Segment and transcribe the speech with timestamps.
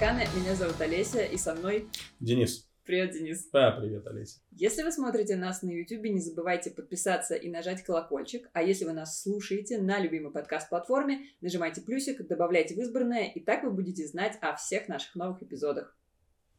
[0.00, 0.22] Американо.
[0.38, 1.88] Меня зовут Олеся, и со мной...
[2.20, 2.68] Денис.
[2.84, 3.48] Привет, Денис.
[3.52, 4.38] Да, привет, Олеся.
[4.52, 8.48] Если вы смотрите нас на YouTube, не забывайте подписаться и нажать колокольчик.
[8.52, 13.64] А если вы нас слушаете на любимой подкаст-платформе, нажимайте плюсик, добавляйте в избранное, и так
[13.64, 15.96] вы будете знать о всех наших новых эпизодах.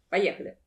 [0.10, 0.57] Поехали!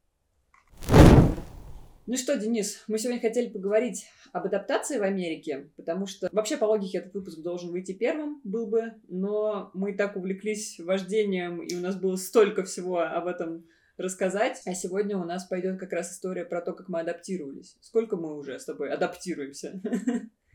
[2.04, 6.64] Ну что, Денис, мы сегодня хотели поговорить об адаптации в Америке, потому что вообще по
[6.64, 11.80] логике этот выпуск должен выйти первым, был бы, но мы так увлеклись вождением, и у
[11.80, 13.64] нас было столько всего об этом
[13.96, 14.60] рассказать.
[14.66, 17.76] А сегодня у нас пойдет как раз история про то, как мы адаптировались.
[17.80, 19.80] Сколько мы уже с тобой адаптируемся?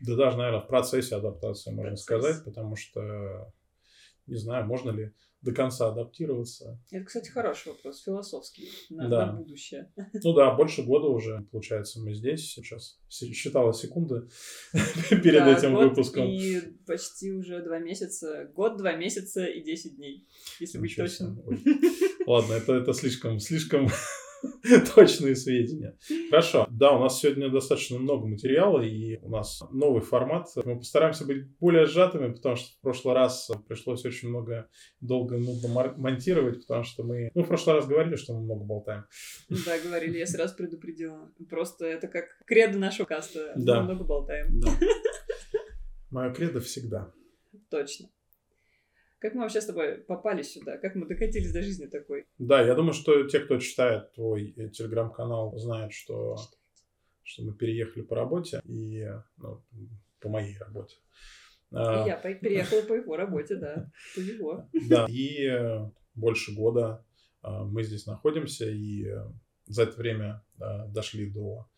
[0.06, 2.04] Да даже, наверное, в процессе адаптации, можно Процесс.
[2.04, 3.52] сказать, потому что,
[4.26, 6.80] не знаю, можно ли до конца адаптироваться.
[6.90, 9.26] Это, кстати, хороший вопрос, философский, на, Да.
[9.26, 9.92] на будущее.
[10.24, 12.98] Ну да, больше года уже, получается, мы здесь сейчас.
[13.08, 14.28] Считала секунды
[15.10, 16.26] перед Да, этим год выпуском.
[16.28, 18.50] И почти уже два месяца.
[18.54, 20.26] Год, два месяца и 10 дней,
[20.60, 21.36] если быть Ничего точным.
[21.36, 21.44] себе.
[21.46, 21.80] Ой.
[22.26, 23.88] Ладно, это, это слишком, слишком
[24.94, 25.96] точные сведения.
[26.30, 26.66] Хорошо.
[26.70, 30.48] Да, у нас сегодня достаточно много материала, и у нас новый формат.
[30.64, 34.68] Мы постараемся быть более сжатыми, потому что в прошлый раз пришлось очень много,
[35.00, 37.30] долго, нудно монтировать, потому что мы...
[37.34, 39.04] Ну, в прошлый раз говорили, что мы много болтаем.
[39.48, 41.32] Да, говорили, я сразу предупредила.
[41.48, 43.52] Просто это как кредо нашего каста.
[43.56, 43.80] Да.
[43.80, 44.60] Мы много болтаем.
[44.60, 44.70] Да.
[46.10, 47.12] Мое кредо всегда.
[47.70, 48.08] Точно.
[49.18, 50.78] Как мы вообще с тобой попали сюда?
[50.78, 52.26] Как мы докатились до жизни такой?
[52.38, 56.36] Да, я думаю, что те, кто читает твой э, телеграм-канал, знают, что,
[57.24, 59.08] что мы переехали по работе и
[59.38, 59.60] ну,
[60.20, 60.96] по моей работе.
[61.72, 63.90] А, И я переехала по его работе, да.
[64.14, 64.68] По его.
[64.88, 67.04] Да, и э, больше года
[67.42, 69.04] э, мы здесь находимся, и
[69.66, 70.42] за это время
[70.88, 71.68] дошли до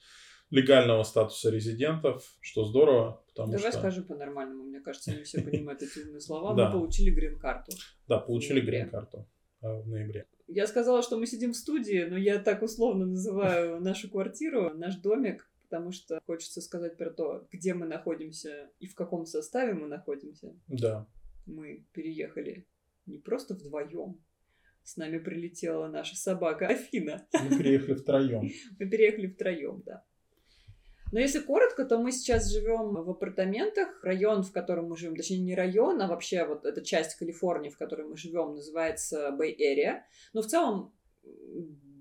[0.50, 4.64] легального статуса резидентов, что здорово, потому Давай что скажем по-нормальному.
[4.64, 6.54] Мне кажется, не все понимают эти умные слова.
[6.54, 7.72] Мы получили грин-карту.
[8.08, 9.28] да, получили грин-карту
[9.62, 10.26] э, в ноябре.
[10.48, 14.96] Я сказала, что мы сидим в студии, но я так условно называю нашу квартиру, наш
[14.96, 19.86] домик, потому что хочется сказать про то, где мы находимся и в каком составе мы
[19.86, 20.52] находимся.
[20.66, 21.06] Да,
[21.46, 22.66] Мы переехали
[23.06, 24.20] не просто вдвоем.
[24.82, 27.26] С нами прилетела наша собака Афина.
[27.32, 28.50] мы переехали втроем.
[28.78, 30.04] Мы переехали втроем, да.
[31.12, 34.02] Но если коротко, то мы сейчас живем в апартаментах.
[34.02, 37.78] Район, в котором мы живем, точнее не район, а вообще вот эта часть Калифорнии, в
[37.78, 40.02] которой мы живем, называется Bay Area.
[40.32, 40.94] Но в целом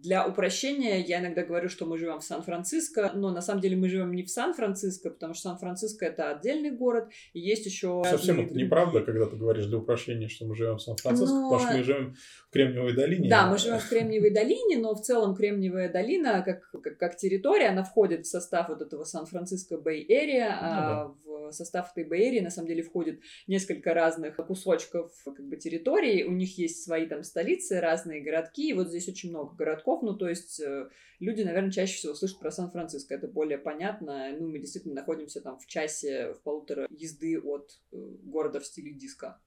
[0.02, 3.90] для упрощения я иногда говорю, что мы живем в Сан-Франциско, но на самом деле мы
[3.90, 8.48] живем не в Сан-Франциско, потому что Сан-Франциско это отдельный город, и есть еще Совсем разные
[8.48, 11.78] это неправда, когда ты говоришь для упрощения, что мы живем в Сан-Франциско, Но- потому что
[11.78, 12.16] мы живем
[12.48, 13.30] в Кремниевой долине.
[13.30, 17.68] Да, мы живем в Кремниевой долине, но в целом Кремниевая долина, как, как, как территория,
[17.68, 22.44] она входит в состав вот этого Сан-Франциско Бэй Area, а в состав этой Бэй Area
[22.44, 27.24] на самом деле входит несколько разных кусочков как бы территории, у них есть свои там
[27.24, 30.90] столицы, разные городки, и вот здесь очень много городков, ну то есть э,
[31.20, 35.58] люди, наверное, чаще всего слышат про Сан-Франциско, это более понятно, ну мы действительно находимся там
[35.60, 39.42] в часе, в полутора езды от э, города в стиле диска.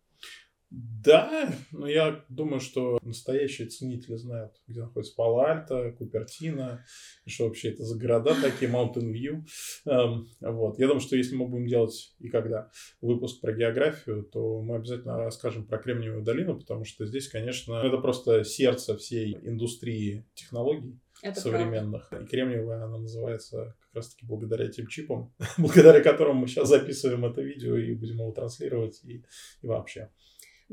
[0.74, 6.82] Да, но я думаю, что настоящие ценители знают, где находится Пало-Альто, Купертино,
[7.26, 9.42] и что вообще это за города такие, Mountain View.
[9.84, 10.78] Эм, вот.
[10.78, 12.70] Я думаю, что если мы будем делать и когда
[13.02, 17.98] выпуск про географию, то мы обязательно расскажем про Кремниевую долину, потому что здесь, конечно, это
[17.98, 21.58] просто сердце всей индустрии технологий Это правда.
[21.58, 22.12] современных.
[22.12, 27.42] И Кремниевая она называется как раз-таки благодаря тем чипам, благодаря которым мы сейчас записываем это
[27.42, 29.22] видео и будем его транслировать и,
[29.60, 30.10] и вообще.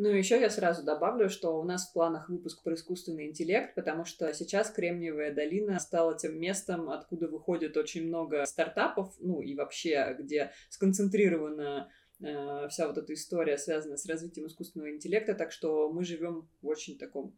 [0.01, 4.05] Ну, еще я сразу добавлю, что у нас в планах выпуск про искусственный интеллект, потому
[4.05, 10.15] что сейчас Кремниевая долина стала тем местом, откуда выходит очень много стартапов, ну и вообще,
[10.17, 16.05] где сконцентрирована э, вся вот эта история, связанная с развитием искусственного интеллекта, так что мы
[16.05, 17.35] живем в очень таком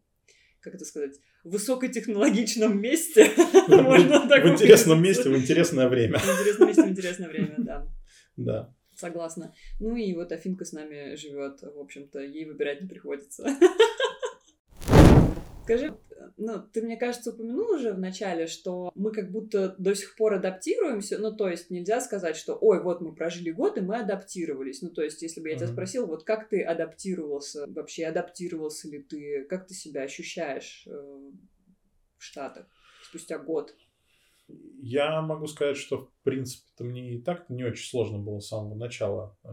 [0.60, 3.32] как это сказать, высокотехнологичном месте.
[3.68, 6.20] Можно так В интересном месте, в интересное время.
[6.20, 7.88] В интересном месте, в интересное время, да.
[8.38, 8.76] Да.
[9.02, 9.54] Согласна.
[9.80, 13.44] Ну и вот Афинка с нами живет, в общем-то, ей выбирать не приходится.
[15.64, 15.96] Скажи,
[16.38, 20.36] ну, ты, мне кажется, упомянул уже в начале, что мы как будто до сих пор
[20.36, 24.84] адаптируемся, ну, то есть нельзя сказать, что, ой, вот мы прожили год, и мы адаптировались.
[24.84, 29.02] Ну, то есть, если бы я тебя спросил, вот как ты адаптировался, вообще адаптировался ли
[29.02, 32.68] ты, как ты себя ощущаешь э, в Штатах
[33.04, 33.74] спустя год?
[34.82, 38.76] Я могу сказать, что, в принципе-то, мне и так не очень сложно было с самого
[38.76, 39.50] начала, э,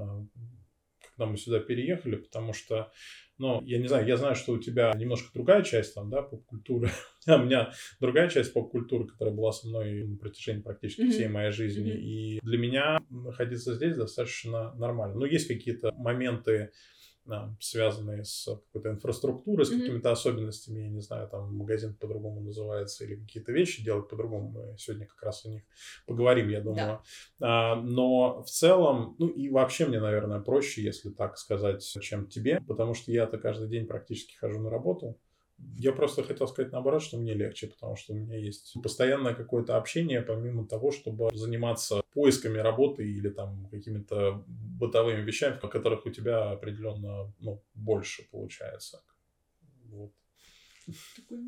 [1.00, 2.90] когда мы сюда переехали, потому что,
[3.36, 6.90] ну, я не знаю, я знаю, что у тебя немножко другая часть там, да, поп-культуры,
[7.26, 11.90] у меня другая часть поп-культуры, которая была со мной на протяжении практически всей моей жизни,
[11.90, 15.16] и для меня находиться здесь достаточно нормально.
[15.16, 16.70] Но есть какие-то моменты,
[17.60, 19.78] связанные с какой-то инфраструктурой, с mm-hmm.
[19.78, 24.50] какими-то особенностями, я не знаю, там магазин по-другому называется или какие-то вещи делать по-другому.
[24.50, 25.62] Мы сегодня как раз о них
[26.06, 27.02] поговорим, я думаю.
[27.38, 27.72] Да.
[27.72, 32.60] А, но в целом, ну и вообще мне, наверное, проще, если так сказать, чем тебе,
[32.66, 35.18] потому что я-то каждый день практически хожу на работу.
[35.76, 39.76] Я просто хотел сказать наоборот, что мне легче, потому что у меня есть постоянное какое-то
[39.76, 46.10] общение, помимо того, чтобы заниматься поисками работы или там какими-то бытовыми вещами, в которых у
[46.10, 49.02] тебя определенно ну, больше получается.
[49.84, 50.12] Вот.
[51.16, 51.38] Такой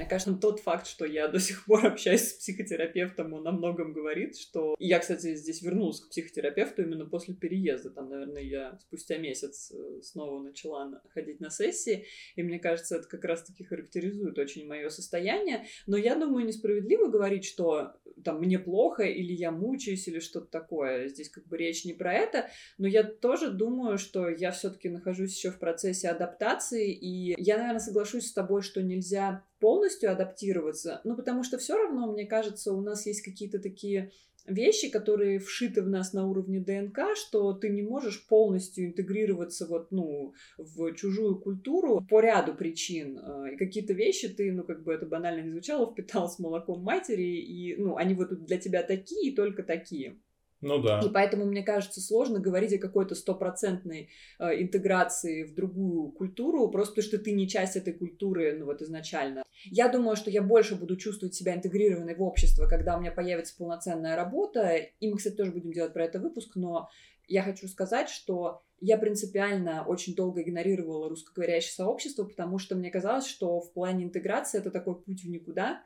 [0.00, 3.92] Мне кажется, тот факт, что я до сих пор общаюсь с психотерапевтом, он о многом
[3.92, 4.74] говорит, что...
[4.78, 7.90] Я, кстати, здесь вернулась к психотерапевту именно после переезда.
[7.90, 13.08] Там, наверное, я спустя месяц э, снова начала ходить на сессии, и мне кажется, это
[13.08, 15.66] как раз-таки характеризует очень мое состояние.
[15.86, 17.92] Но я думаю, несправедливо говорить, что
[18.24, 21.08] там мне плохо, или я мучаюсь, или что-то такое.
[21.08, 22.48] Здесь как бы речь не про это,
[22.78, 27.80] но я тоже думаю, что я все-таки нахожусь еще в процессе адаптации, и я, наверное,
[27.80, 32.80] соглашусь с тобой, что нельзя полностью адаптироваться, ну, потому что все равно, мне кажется, у
[32.80, 34.10] нас есть какие-то такие
[34.46, 39.90] вещи, которые вшиты в нас на уровне ДНК, что ты не можешь полностью интегрироваться вот,
[39.90, 43.18] ну, в чужую культуру по ряду причин.
[43.18, 46.82] Э, и какие-то вещи ты, ну, как бы это банально не звучало, впитал с молоком
[46.82, 50.18] матери, и, ну, они вот для тебя такие и только такие.
[50.60, 51.00] Ну да.
[51.00, 56.94] И поэтому, мне кажется, сложно говорить о какой-то стопроцентной э, интеграции в другую культуру, просто
[56.96, 59.42] потому что ты не часть этой культуры, ну вот изначально.
[59.64, 63.54] Я думаю, что я больше буду чувствовать себя интегрированной в общество, когда у меня появится
[63.56, 64.76] полноценная работа.
[64.76, 66.88] И мы, кстати, тоже будем делать про это выпуск, но
[67.26, 73.26] я хочу сказать, что я принципиально очень долго игнорировала русскоговорящее сообщество, потому что мне казалось,
[73.26, 75.82] что в плане интеграции это такой путь в никуда.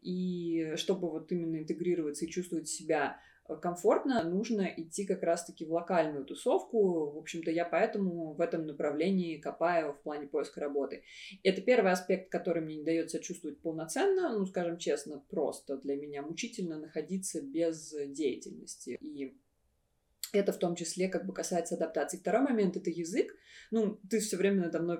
[0.00, 3.18] И чтобы вот именно интегрироваться и чувствовать себя
[3.62, 7.10] комфортно, нужно идти как раз-таки в локальную тусовку.
[7.10, 11.02] В общем-то, я поэтому в этом направлении копаю в плане поиска работы.
[11.42, 15.96] Это первый аспект, который мне не дает себя чувствовать полноценно, ну, скажем честно, просто для
[15.96, 18.98] меня мучительно находиться без деятельности.
[19.00, 19.36] И
[20.32, 22.18] это в том числе как бы касается адаптации.
[22.18, 23.34] Второй момент— это язык.
[23.70, 24.98] Ну, ты все время надо мной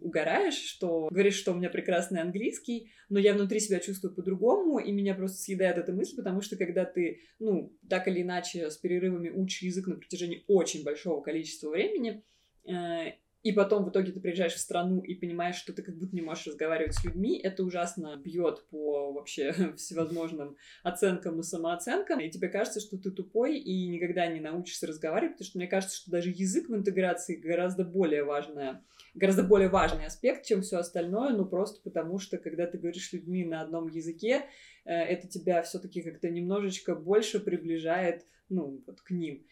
[0.00, 4.92] угораешь, что говоришь, что у меня прекрасный английский, но я внутри себя чувствую по-другому, и
[4.92, 9.30] меня просто съедает эта мысль, потому что когда ты, ну, так или иначе с перерывами
[9.30, 12.24] учишь язык на протяжении очень большого количества времени,
[12.64, 13.12] э,
[13.46, 16.20] и потом в итоге ты приезжаешь в страну и понимаешь, что ты как будто не
[16.20, 22.48] можешь разговаривать с людьми, это ужасно бьет по вообще всевозможным оценкам и самооценкам, и тебе
[22.48, 26.30] кажется, что ты тупой и никогда не научишься разговаривать, потому что мне кажется, что даже
[26.30, 28.82] язык в интеграции гораздо более важная
[29.14, 33.12] гораздо более важный аспект, чем все остальное, ну просто потому что, когда ты говоришь с
[33.12, 34.42] людьми на одном языке,
[34.84, 39.46] э, это тебя все-таки как-то немножечко больше приближает, ну, вот к ним.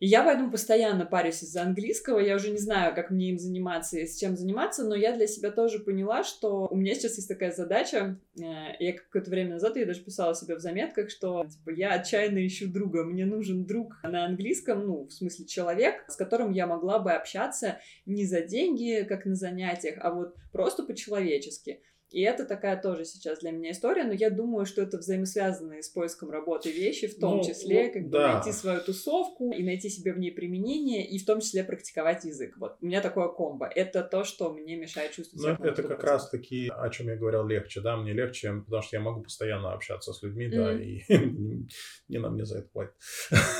[0.00, 2.20] И я поэтому постоянно парюсь из-за английского.
[2.20, 5.26] Я уже не знаю, как мне им заниматься и с чем заниматься, но я для
[5.26, 8.20] себя тоже поняла, что у меня сейчас есть такая задача.
[8.38, 12.46] Э, я какое-то время назад, я даже писала себе в заметках, что типа, я отчаянно
[12.46, 13.02] ищу друга.
[13.02, 17.80] Мне нужен друг на английском, ну, в смысле человек, с которым я могла бы общаться
[18.06, 21.80] не за деньги, как на занятиях, а вот просто по-человечески.
[22.10, 25.88] И это такая тоже сейчас для меня история, но я думаю, что это взаимосвязанные с
[25.88, 28.18] поиском работы вещи, в том ну, числе, как да.
[28.18, 32.24] бы найти свою тусовку и найти себе в ней применение, и в том числе практиковать
[32.24, 32.56] язык.
[32.58, 33.66] Вот у меня такое комбо.
[33.66, 37.46] Это то, что мне мешает чувствовать Ну, это как раз таки, о чем я говорил,
[37.46, 41.02] легче, да, мне легче, потому что я могу постоянно общаться с людьми, да, и
[42.08, 42.94] не на мне за это платят.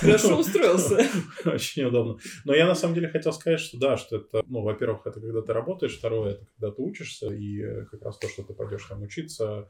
[0.00, 1.06] Хорошо устроился.
[1.44, 2.18] Очень удобно.
[2.44, 5.42] Но я на самом деле хотел сказать, что да, что это, ну, во-первых, это когда
[5.42, 8.54] ты работаешь, второе, это когда когда ты учишься, и э, как раз то, что ты
[8.54, 9.68] пойдешь там учиться,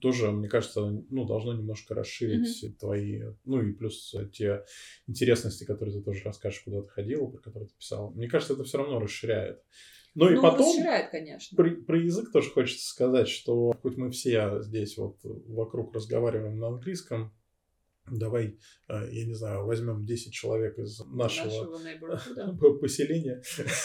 [0.00, 2.78] тоже, мне кажется, ну, должно немножко расширить mm-hmm.
[2.78, 4.64] твои, ну и плюс те
[5.06, 8.10] интересности, которые ты тоже расскажешь, куда ты ходил, про которые ты писал.
[8.12, 9.62] Мне кажется, это все равно расширяет.
[10.14, 11.56] Ну, ну и потом расширяет, конечно.
[11.56, 16.68] Про, про язык тоже хочется сказать, что хоть мы все здесь вот вокруг разговариваем на
[16.68, 17.32] английском,
[18.10, 23.42] давай, э, я не знаю, возьмем 10 человек из нашего, нашего поселения.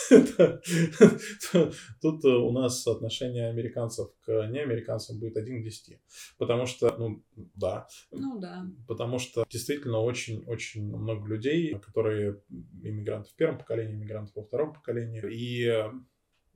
[2.02, 6.00] Тут э, у нас отношение американцев к неамериканцам будет 1 к 10.
[6.38, 7.24] Потому что, ну,
[7.56, 7.88] да.
[8.12, 8.66] Ну, да.
[8.88, 12.42] Потому что действительно очень-очень много людей, которые
[12.82, 15.22] иммигранты в первом поколении, иммигранты во втором поколении.
[15.32, 15.92] И, э,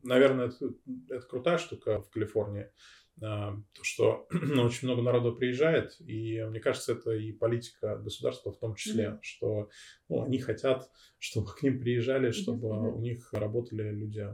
[0.04, 0.74] наверное, это,
[1.10, 2.68] это крутая штука в Калифорнии
[3.20, 8.76] то, что очень много народу приезжает, и мне кажется, это и политика государства в том
[8.76, 9.20] числе, mm-hmm.
[9.22, 9.70] что
[10.10, 10.90] ну, они хотят,
[11.20, 12.92] чтобы к ним приезжали, чтобы mm-hmm.
[12.94, 14.28] у них работали люди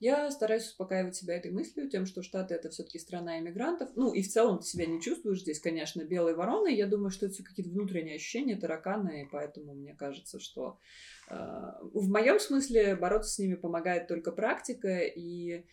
[0.00, 3.90] Я стараюсь успокаивать себя этой мыслью, тем, что Штаты это все-таки страна иммигрантов.
[3.96, 6.74] Ну и в целом ты себя не чувствуешь здесь, конечно, белой вороной.
[6.74, 10.78] Я думаю, что это все какие-то внутренние ощущения, тараканы, и поэтому мне кажется, что
[11.30, 11.34] э,
[11.94, 15.64] в моем смысле бороться с ними помогает только практика и э,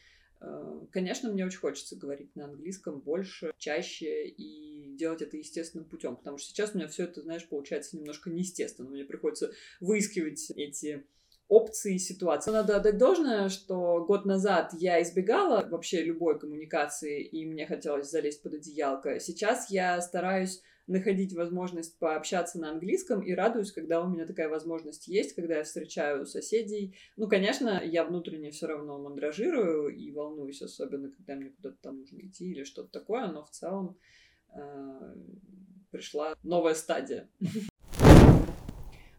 [0.91, 6.38] Конечно, мне очень хочется говорить на английском больше, чаще и делать это естественным путем, потому
[6.38, 8.89] что сейчас у меня все это, знаешь, получается немножко неестественно.
[8.89, 11.06] Мне приходится выискивать эти
[11.48, 12.51] опции ситуации.
[12.51, 18.41] Надо отдать должное, что год назад я избегала вообще любой коммуникации, и мне хотелось залезть
[18.41, 19.20] под одеялко.
[19.20, 25.08] Сейчас я стараюсь находить возможность пообщаться на английском и радуюсь, когда у меня такая возможность
[25.08, 26.96] есть, когда я встречаю соседей.
[27.17, 32.20] Ну, конечно, я внутренне все равно мандражирую и волнуюсь, особенно когда мне куда-то там нужно
[32.20, 33.98] идти или что-то такое, но в целом
[34.56, 35.15] э,
[35.91, 37.29] пришла новая стадия.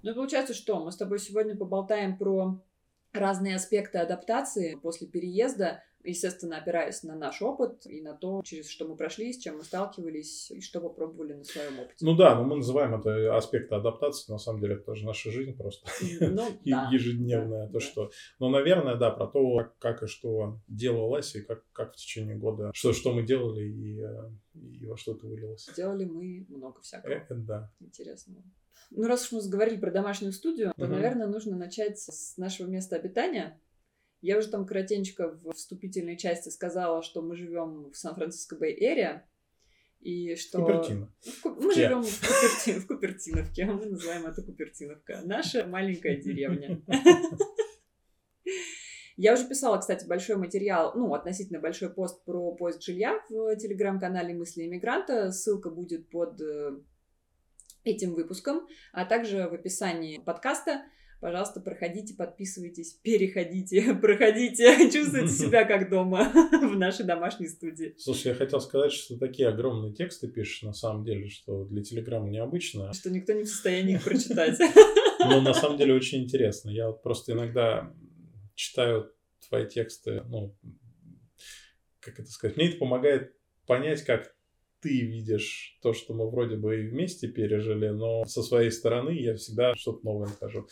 [0.03, 2.63] Ну и получается, что мы с тобой сегодня поболтаем про
[3.13, 8.87] разные аспекты адаптации после переезда, естественно, опираясь на наш опыт и на то, через что
[8.87, 12.05] мы прошли, с чем мы сталкивались и что попробовали на своем опыте.
[12.05, 15.57] Ну да, но мы называем это аспекты адаптации, на самом деле это тоже наша жизнь
[15.57, 15.89] просто
[16.21, 17.81] ну, да, ежедневная, да, то да.
[17.81, 18.11] что.
[18.39, 22.71] Но, наверное, да, про то, как и что делалось и как, как в течение года,
[22.75, 25.69] что, что мы делали и, э, и во что это вылилось.
[25.77, 27.13] Делали мы много всякого.
[27.13, 27.73] Э, да.
[27.81, 28.43] Интересного.
[28.91, 30.93] Ну, раз уж мы заговорили про домашнюю студию, то, угу.
[30.93, 33.61] наверное, нужно начать с нашего места обитания.
[34.21, 39.23] Я уже там коротенько в вступительной части сказала, что мы живем в Сан-Франциско Бэй-Эрия.
[40.01, 40.61] И что...
[40.61, 41.13] Купертино.
[41.45, 42.81] Ну, мы живем в, Купертин...
[42.81, 45.21] в Купертиновке, мы называем это Купертиновка.
[45.25, 46.83] Наша маленькая деревня.
[49.17, 54.33] Я уже писала, кстати, большой материал, ну, относительно большой пост про поиск жилья в телеграм-канале
[54.33, 55.33] «Мысли иммигранта».
[55.33, 56.79] Ссылка будет под э,
[57.83, 60.85] этим выпуском, а также в описании подкаста.
[61.21, 67.95] Пожалуйста, проходите, подписывайтесь, переходите, проходите, чувствуйте себя как дома в нашей домашней студии.
[67.99, 72.29] Слушай, я хотел сказать, что такие огромные тексты пишешь на самом деле, что для Телеграма
[72.29, 72.93] необычно.
[72.93, 74.59] Что никто не в состоянии их прочитать.
[75.19, 76.71] Но на самом деле очень интересно.
[76.71, 77.93] Я вот просто иногда
[78.55, 79.13] читаю
[79.49, 80.57] твои тексты, ну,
[81.99, 83.35] как это сказать, мне это помогает
[83.67, 84.35] понять, как
[84.81, 89.35] ты видишь то, что мы вроде бы и вместе пережили, но со своей стороны я
[89.37, 90.67] всегда что-то новое нахожу.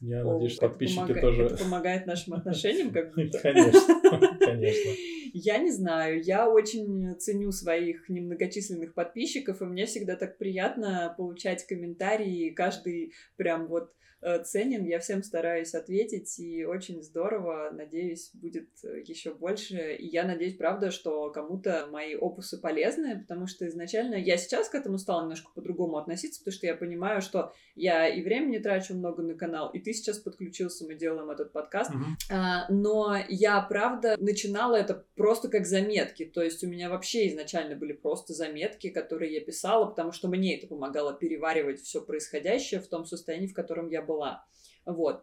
[0.00, 1.42] Я О, надеюсь, подписчики помогает, тоже...
[1.44, 3.38] Это помогает нашим отношениям как будто.
[3.40, 3.80] Конечно,
[4.40, 4.90] конечно.
[5.34, 11.66] Я не знаю, я очень ценю своих немногочисленных подписчиков, и мне всегда так приятно получать
[11.66, 13.92] комментарии, каждый прям вот
[14.24, 14.84] Э, ценен.
[14.84, 17.70] Я всем стараюсь ответить, и очень здорово.
[17.72, 19.96] Надеюсь, будет э, еще больше.
[19.96, 24.74] И я надеюсь, правда, что кому-то мои опусы полезны, потому что изначально я сейчас к
[24.74, 29.22] этому стала немножко по-другому относиться, потому что я понимаю, что я и времени трачу много
[29.22, 31.90] на канал, и ты сейчас подключился, мы делаем этот подкаст.
[31.90, 32.32] Mm-hmm.
[32.32, 36.24] А, но я, правда, начинала это просто как заметки.
[36.24, 40.58] То есть у меня вообще изначально были просто заметки, которые я писала, потому что мне
[40.58, 44.44] это помогало переваривать все происходящее в том состоянии, в котором я была.
[44.84, 45.22] Вот.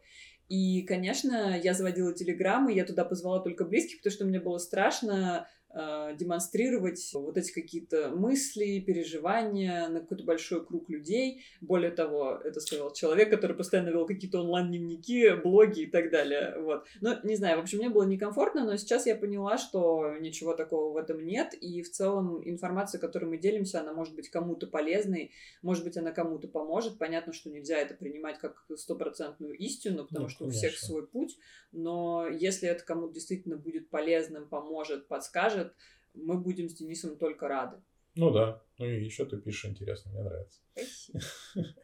[0.49, 5.47] И, конечно, я заводила телеграммы, я туда позвала только близких, потому что мне было страшно
[5.71, 11.43] демонстрировать вот эти какие-то мысли, переживания на какой-то большой круг людей.
[11.61, 16.55] Более того, это сказал человек, который постоянно вел какие-то онлайн-дневники, блоги и так далее.
[16.59, 16.85] Вот.
[17.01, 20.91] Ну, не знаю, в общем, мне было некомфортно, но сейчас я поняла, что ничего такого
[20.91, 25.31] в этом нет, и в целом информация, которой мы делимся, она может быть кому-то полезной,
[25.61, 26.97] может быть, она кому-то поможет.
[26.97, 30.57] Понятно, что нельзя это принимать как стопроцентную истину, потому ну, что конечно.
[30.57, 31.37] у всех свой путь,
[31.71, 35.75] но если это кому-то действительно будет полезным, поможет, подскажет, скажет,
[36.13, 37.77] мы будем с Денисом только рады.
[38.15, 40.61] Ну да, ну и еще ты пишешь интересно, мне нравится.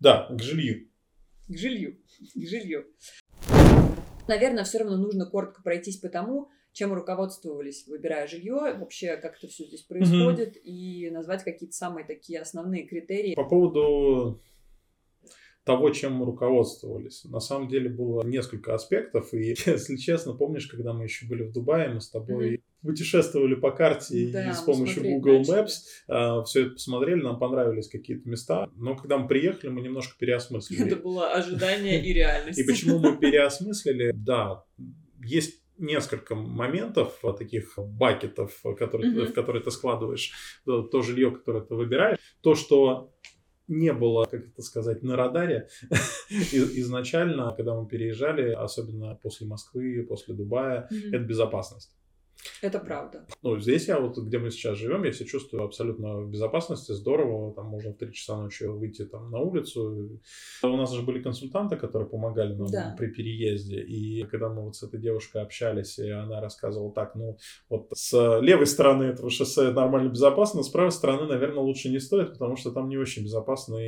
[0.00, 0.88] Да, к жилью.
[1.48, 2.86] К жилью, к жилью.
[4.28, 9.48] Наверное, все равно нужно коротко пройтись по тому, чем руководствовались, выбирая жилье, вообще как это
[9.48, 10.60] все здесь происходит, угу.
[10.62, 13.34] и назвать какие-то самые такие основные критерии.
[13.34, 14.40] По поводу
[15.64, 17.24] того, чем мы руководствовались.
[17.24, 21.52] На самом деле было несколько аспектов, и, если честно, помнишь, когда мы еще были в
[21.52, 22.57] Дубае, мы с тобой.
[22.82, 25.42] Путешествовали по карте да, и с помощью Google.
[25.42, 30.16] Maps э, все это посмотрели, нам понравились какие-то места, но когда мы приехали, мы немножко
[30.18, 30.86] переосмыслили.
[30.86, 32.58] Это было ожидание и реальность.
[32.58, 34.12] И почему мы переосмыслили?
[34.14, 34.64] Да,
[35.24, 39.26] есть несколько моментов, таких бакетов, которые, mm-hmm.
[39.26, 40.32] в которые ты складываешь
[40.64, 42.18] то жилье, которое ты выбираешь.
[42.42, 43.12] То, что
[43.68, 45.68] не было, как это сказать, на радаре
[46.30, 51.08] изначально, когда мы переезжали, особенно после Москвы, после Дубая, mm-hmm.
[51.08, 51.94] это безопасность.
[52.62, 53.26] Это правда.
[53.42, 57.54] Ну, здесь я вот, где мы сейчас живем, я себя чувствую абсолютно в безопасности, здорово.
[57.54, 60.20] Там можно в 3 часа ночи выйти там на улицу.
[60.62, 62.94] У нас же были консультанты, которые помогали нам да.
[62.98, 63.80] при переезде.
[63.80, 68.40] И когда мы вот с этой девушкой общались, и она рассказывала так, ну, вот с
[68.40, 72.70] левой стороны этого шоссе нормально безопасно, с правой стороны, наверное, лучше не стоит, потому что
[72.70, 73.24] там не очень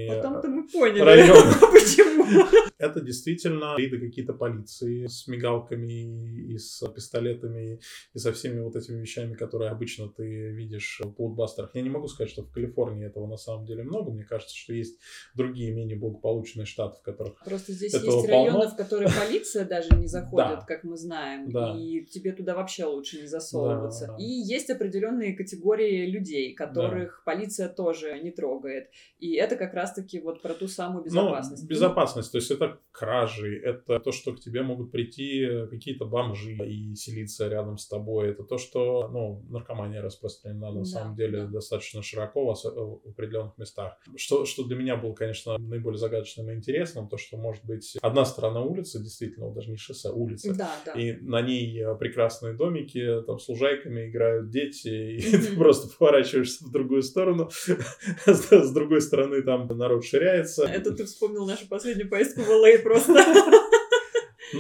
[0.09, 1.53] Потом-то мы поняли, районы.
[1.73, 2.25] почему.
[2.79, 7.81] Это действительно рейды какие-то полиции с мигалками и с пистолетами
[8.15, 11.75] и со всеми вот этими вещами, которые обычно ты видишь в блокбастерах.
[11.75, 14.11] Я не могу сказать, что в Калифорнии этого на самом деле много.
[14.11, 14.99] Мне кажется, что есть
[15.35, 18.29] другие менее благополучные штаты, в которых Просто здесь есть полно.
[18.29, 21.49] районы, в которые полиция даже не заходит, как мы знаем.
[21.77, 24.17] И тебе туда вообще лучше не засовываться.
[24.19, 28.91] И есть определенные категории людей, которых полиция тоже не трогает.
[29.19, 31.63] И это как раз-таки вот про ту самую ну, безопасность.
[31.63, 32.33] Ну, безопасность.
[32.33, 37.49] То есть это кражи, это то, что к тебе могут прийти какие-то бомжи и селиться
[37.49, 38.30] рядом с тобой.
[38.31, 43.99] Это то, что ну, наркомания распространена на да, самом деле достаточно широко в определенных местах.
[44.17, 48.25] Что, что для меня было, конечно, наиболее загадочным и интересным, то, что может быть одна
[48.25, 50.93] сторона улицы, действительно, даже не шоссе, а улица, да, да.
[50.93, 56.71] и на ней прекрасные домики, там с лужайками играют дети, и ты просто поворачиваешься в
[56.71, 57.51] другую сторону,
[58.27, 60.65] с другой стороны там народ ширяется.
[60.65, 63.60] Это ты вспомнил нашу последнюю поездку в LA а просто.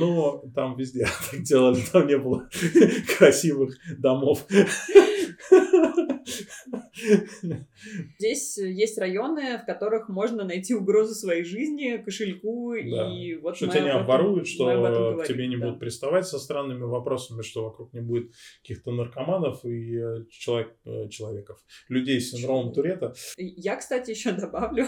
[0.00, 2.48] Ну, там везде так делали, там не было
[3.18, 4.46] красивых домов.
[8.18, 13.12] Здесь есть районы, в которых можно найти угрозу своей жизни, кошельку, да.
[13.12, 14.66] и вот Что тебя не оборуют, что
[15.22, 15.66] к тебе не да.
[15.66, 18.32] будут приставать со странными вопросами, что вокруг не будет
[18.62, 21.58] каких-то наркоманов и э, человек, э, человеков,
[21.88, 23.14] людей с синдромом Туретта.
[23.36, 24.86] Я, кстати, еще добавлю,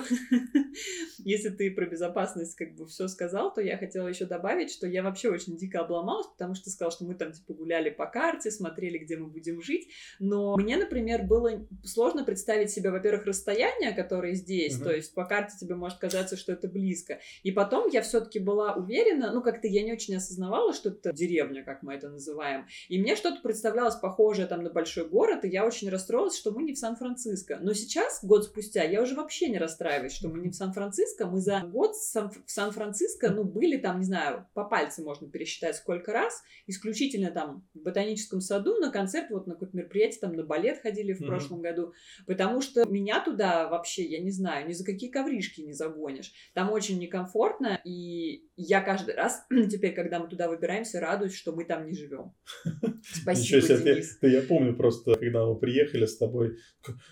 [1.19, 5.03] если ты про безопасность как бы все сказал, то я хотела еще добавить, что я
[5.03, 8.51] вообще очень дико обломалась, потому что ты сказал, что мы там типа гуляли по карте,
[8.51, 14.35] смотрели, где мы будем жить, но мне, например, было сложно представить себе, во-первых, расстояние, которое
[14.35, 14.85] здесь, uh-huh.
[14.85, 17.21] то есть по карте тебе может казаться, что это близко.
[17.43, 21.65] И потом я все-таки была уверена, ну как-то я не очень осознавала, что это деревня,
[21.65, 22.67] как мы это называем.
[22.89, 26.63] И мне что-то представлялось похожее там на большой город, и я очень расстроилась, что мы
[26.63, 27.59] не в Сан-Франциско.
[27.61, 31.27] Но сейчас, год спустя, я уже вообще не расстраиваюсь, что мы не в Сан-Франциско.
[31.27, 36.13] Мы за год в Сан-Франциско, ну, были там, не знаю, по пальцам можно пересчитать сколько
[36.13, 40.81] раз, исключительно там в ботаническом саду на концерт, вот на какое-то мероприятие, там на балет
[40.81, 41.27] ходили в mm-hmm.
[41.27, 41.93] прошлом году,
[42.27, 46.33] потому что меня туда вообще, я не знаю, ни за какие ковришки не загонишь.
[46.55, 51.65] Там очень некомфортно, и я каждый раз теперь, когда мы туда выбираемся, радуюсь, что мы
[51.65, 52.33] там не живем.
[53.03, 54.19] Спасибо, Денис.
[54.19, 56.57] Ты, я помню просто, когда мы приехали с тобой,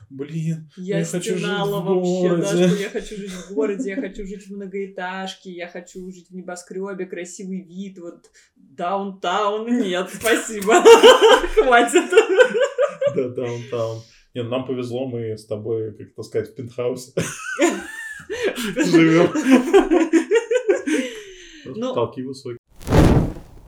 [0.08, 2.42] блин, я, я хочу жить в вообще, городе.
[2.42, 6.30] Да, что я хочу жить в городе, я хочу жить в многоэтажке, я хочу жить
[6.30, 10.82] в небоскребе, красивый вид, вот даунтаун, нет, спасибо,
[11.54, 12.10] хватит.
[13.14, 14.02] Да, даунтаун.
[14.34, 17.12] Нет, нам повезло, мы с тобой, как это сказать, в пентхаусе
[18.76, 19.30] живем.
[21.72, 22.58] Ну, Потолки высокие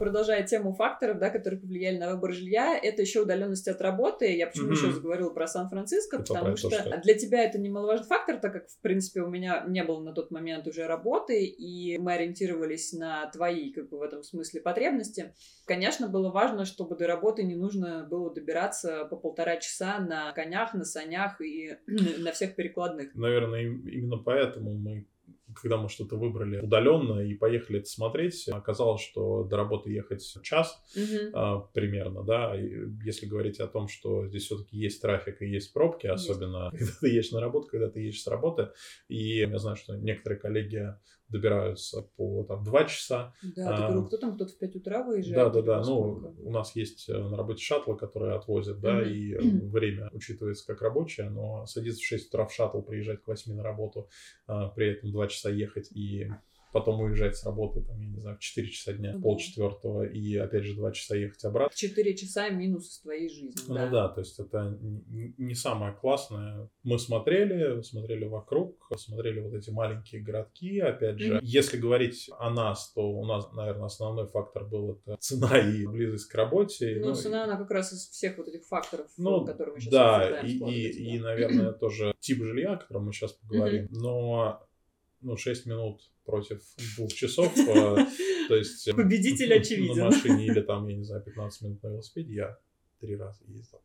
[0.02, 4.36] продолжая тему факторов, да, которые повлияли на выбор жилья, это еще удаленность от работы.
[4.36, 4.72] Я почему mm-hmm.
[4.72, 8.80] еще заговорила про Сан-Франциско, потому что, что для тебя это немаловажный фактор, так как, в
[8.80, 13.72] принципе, у меня не было на тот момент уже работы, и мы ориентировались на твои,
[13.72, 15.34] как бы, в этом смысле потребности.
[15.66, 20.74] Конечно, было важно, чтобы до работы не нужно было добираться по полтора часа на конях,
[20.74, 21.76] на санях и
[22.18, 23.14] на всех перекладных.
[23.14, 25.06] Наверное, именно поэтому мы
[25.54, 30.82] когда мы что-то выбрали удаленно и поехали это смотреть, оказалось, что до работы ехать час
[30.96, 31.30] угу.
[31.32, 32.58] а, примерно, да.
[32.58, 36.28] И если говорить о том, что здесь все-таки есть трафик и есть пробки, есть.
[36.28, 38.70] особенно когда ты едешь на работу, когда ты едешь с работы.
[39.08, 40.94] И я знаю, что некоторые коллеги
[41.32, 43.34] добираются по там два часа.
[43.42, 45.52] Да, ты говорил, кто там, кто-то в 5 утра выезжает?
[45.52, 45.82] Да, да, да.
[45.82, 49.34] Ну, у нас есть э, на работе шаттлы, которые отвозят, да, и
[49.68, 53.62] время учитывается как рабочее, но садиться в 6 утра в шаттл, приезжать к 8 на
[53.62, 54.08] работу,
[54.46, 56.30] а, при этом 2 часа ехать и
[56.72, 60.36] потом уезжать с работы, там, я не знаю, в 4 часа дня, ну, полчетвертого, и
[60.36, 61.76] опять же 2 часа ехать обратно.
[61.76, 63.62] 4 часа минус из твоей жизни.
[63.68, 66.70] Ну да, да то есть это не самое классное.
[66.82, 71.36] Мы смотрели, смотрели вокруг, смотрели вот эти маленькие городки, опять же.
[71.36, 71.40] Mm-hmm.
[71.42, 76.26] Если говорить о нас, то у нас, наверное, основной фактор был это цена и близость
[76.26, 76.98] к работе.
[77.00, 77.44] Ну, ну цена, и...
[77.44, 81.16] она как раз из всех вот этих факторов, ну, которые мы сейчас Да, и, и,
[81.16, 83.84] и, наверное, тоже тип жилья, о котором мы сейчас поговорим.
[83.84, 83.98] Mm-hmm.
[84.00, 84.66] Но
[85.22, 86.62] ну, 6 минут против
[86.96, 87.52] двух часов.
[87.56, 88.06] Э,
[88.48, 88.88] то есть...
[88.88, 89.96] Эм, Победитель очевиден.
[89.96, 92.58] На машине или там, я не знаю, 15 минут на велосипеде я
[93.00, 93.80] три раза ездил.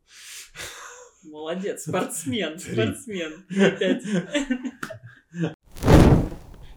[1.24, 3.44] Молодец, спортсмен, спортсмен.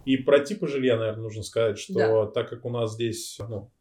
[0.05, 2.25] И про типы жилья, наверное, нужно сказать, что да.
[2.27, 3.71] так как у нас здесь ну,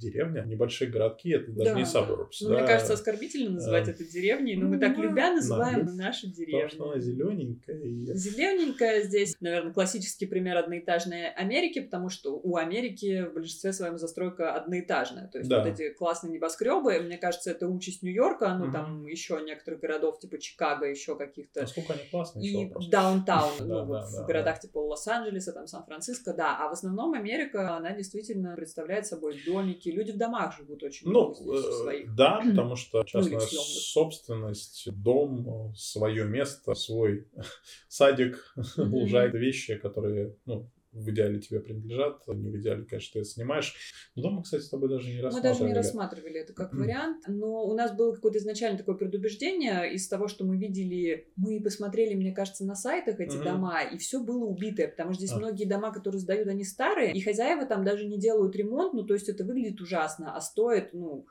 [0.00, 2.36] деревня, небольшие городки, это даже Да, не suburbs.
[2.40, 2.58] Ну, да.
[2.58, 5.92] мне кажется, оскорбительно называть Эм, это деревней, но мы ну, так любя называем да.
[5.92, 7.76] наши Потому что она зелененькая.
[8.14, 14.54] Зелененькая здесь, наверное, классический пример одноэтажной Америки, потому что у Америки в большинстве своем застройка
[14.54, 15.28] одноэтажная.
[15.28, 15.58] То есть Да.
[15.62, 18.72] вот эти классные небоскребы, мне кажется, это участь Нью-Йорка, ну Мгм.
[18.72, 23.84] там еще некоторых городов типа Чикаго, еще каких-то Насколько они классные, и даунтаун, Да, ну
[23.84, 29.06] вот в городах типа Лос-Анджелеса, там Сан-Франциско, да, а в основном Америка, она действительно представляет
[29.06, 32.14] собой домики, люди в домах живут очень Ну, здесь, э, своих.
[32.14, 33.66] да, потому что частная или съемных.
[33.66, 37.28] собственность, дом, свое место, свой
[37.88, 38.92] садик, Мгм.
[38.94, 43.74] лужайка, вещи, которые, ну, в идеале тебе принадлежат, не в идеале, конечно, ты это снимаешь.
[44.16, 45.52] Но дома, кстати, с тобой даже не Мы рассматривали.
[45.52, 50.08] даже не рассматривали это как вариант, но у нас было какое-то изначально такое предубеждение из
[50.08, 54.44] того, что мы видели, мы посмотрели, мне кажется, на сайтах эти дома, и все было
[54.44, 55.38] убитое, потому что здесь А.
[55.38, 59.14] многие дома, которые сдают, они старые, и хозяева там даже не делают ремонт, ну то
[59.14, 61.26] есть это выглядит ужасно, а стоит, ну...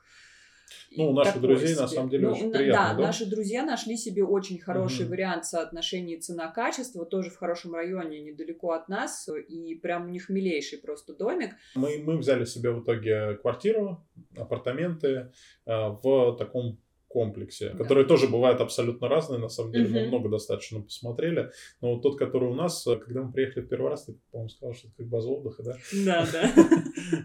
[0.96, 1.96] Ну, у наших друзей, на себе.
[1.96, 3.02] самом деле, Ну, очень на- приятный Да, дом.
[3.06, 5.10] наши друзья нашли себе очень хороший Мгм.
[5.10, 10.78] вариант соотношения цена-качество, тоже в хорошем районе, недалеко от нас, и прям у них милейший
[10.78, 11.50] просто домик.
[11.74, 14.06] Мы, мы взяли себе в итоге квартиру,
[14.36, 15.30] апартаменты
[15.66, 16.78] э, в таком
[17.10, 17.78] комплексе, Да.
[17.78, 20.08] которые тоже бывают абсолютно разные, на самом деле, мы Мгм.
[20.08, 23.90] много достаточно посмотрели, но вот тот, который у нас, э, когда мы приехали в первый
[23.90, 25.76] раз, ты, по-моему, сказал, что это как база отдыха, да?
[26.04, 26.50] Да, да.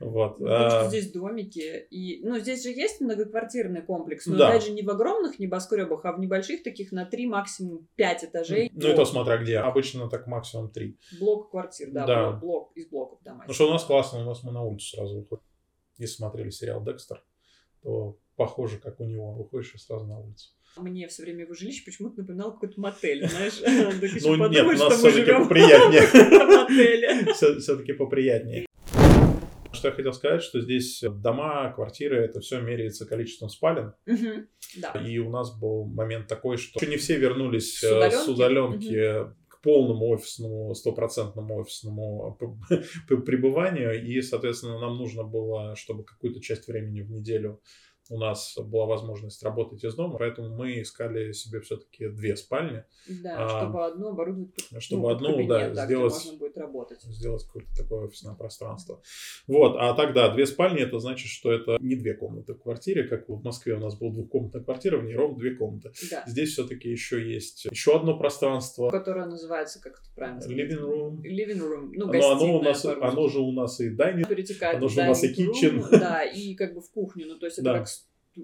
[0.00, 0.40] Вот.
[0.40, 1.86] Ну, а, здесь домики.
[1.90, 4.48] И, ну, здесь же есть многоквартирный комплекс, но Да.
[4.48, 8.70] опять же не в огромных небоскребах, а в небольших таких на 3, максимум 5 этажей.
[8.74, 9.58] Ну, это смотря где.
[9.58, 10.98] Обычно так максимум три.
[11.20, 12.30] Блок квартир, да, Да.
[12.32, 13.44] Блок, блок из блоков дома.
[13.46, 15.44] Ну, что у нас классно, у нас мы на улицу сразу выходим.
[15.96, 17.22] Если смотрели сериал «Декстер»,
[17.84, 19.34] то похоже, как у него.
[19.34, 20.48] Выходишь и сразу на улицу.
[20.76, 23.60] Мне все время его жилище почему-то напоминало какой-то мотель, знаешь.
[23.64, 26.02] Ну, нет, у нас все-таки поприятнее.
[27.34, 28.66] Все-таки поприятнее.
[29.72, 33.92] Что я хотел сказать, что здесь дома, квартиры, это все меряется количеством спален.
[35.04, 39.26] И у нас был момент такой, что еще не все вернулись С э, удаленки?
[39.64, 42.38] Полному офисному, стопроцентному офисному
[43.08, 44.04] п- пребыванию.
[44.04, 47.60] И, соответственно, нам нужно было, чтобы какую-то часть времени в неделю
[48.10, 53.36] у нас была возможность работать из дома, поэтому мы искали себе все-таки две спальни, Да,
[53.46, 57.02] А, чтобы одну оборудовать чтобы ну, одну, кабинет, да, где сделать можно будет работать.
[57.02, 59.00] сделать какое-то такое офисное пространство.
[59.46, 63.28] Вот, а тогда две спальни, это значит, что это не две комнаты в квартире, как
[63.28, 65.92] в Москве у нас была двухкомнатная квартира, в ней ровно две комнаты.
[66.10, 66.24] Да.
[66.26, 70.58] Здесь все-таки еще есть еще одно пространство, Которая называется, как это правильно сказать?
[70.58, 71.16] living room.
[71.22, 71.90] Living room.
[71.94, 74.28] Ну, Но гостиная оно, у нас, оно же у нас и дайнинг.
[74.28, 75.84] перетекает Оно же у нас и room, kitchen.
[75.90, 77.26] Да, и как бы в кухню.
[77.26, 77.78] Ну, то есть это Да.
[77.78, 77.88] как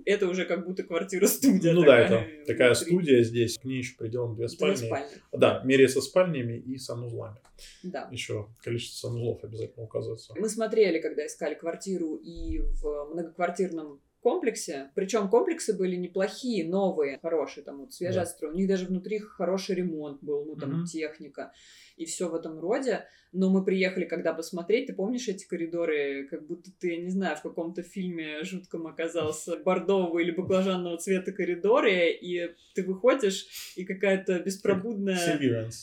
[0.05, 1.72] это уже как будто квартира-студия.
[1.72, 2.87] Ну да, такая, это такая внутри.
[2.87, 3.59] студия здесь.
[3.59, 4.76] К ней еще приделаны две Две спальни.
[4.76, 5.09] спальни.
[5.33, 7.37] Да, меряется спальнями и санузлами.
[7.83, 8.09] Да.
[8.12, 10.35] Еще количество санузлов обязательно указывается.
[10.38, 14.90] Мы смотрели, когда искали квартиру и в многоквартирном комплексе.
[14.94, 18.48] Причем комплексы были неплохие, новые, хорошие, там вот свежие Да.
[18.48, 20.85] У них даже внутри хороший ремонт был, ну там Мгм.
[20.85, 21.53] техника
[22.00, 23.04] и все в этом роде.
[23.32, 27.36] Но мы приехали, когда посмотреть, ты помнишь эти коридоры, как будто ты, я не знаю,
[27.36, 34.40] в каком-то фильме жутком оказался бордового или баклажанного цвета коридоры, и ты выходишь, и какая-то
[34.40, 35.16] беспробудная...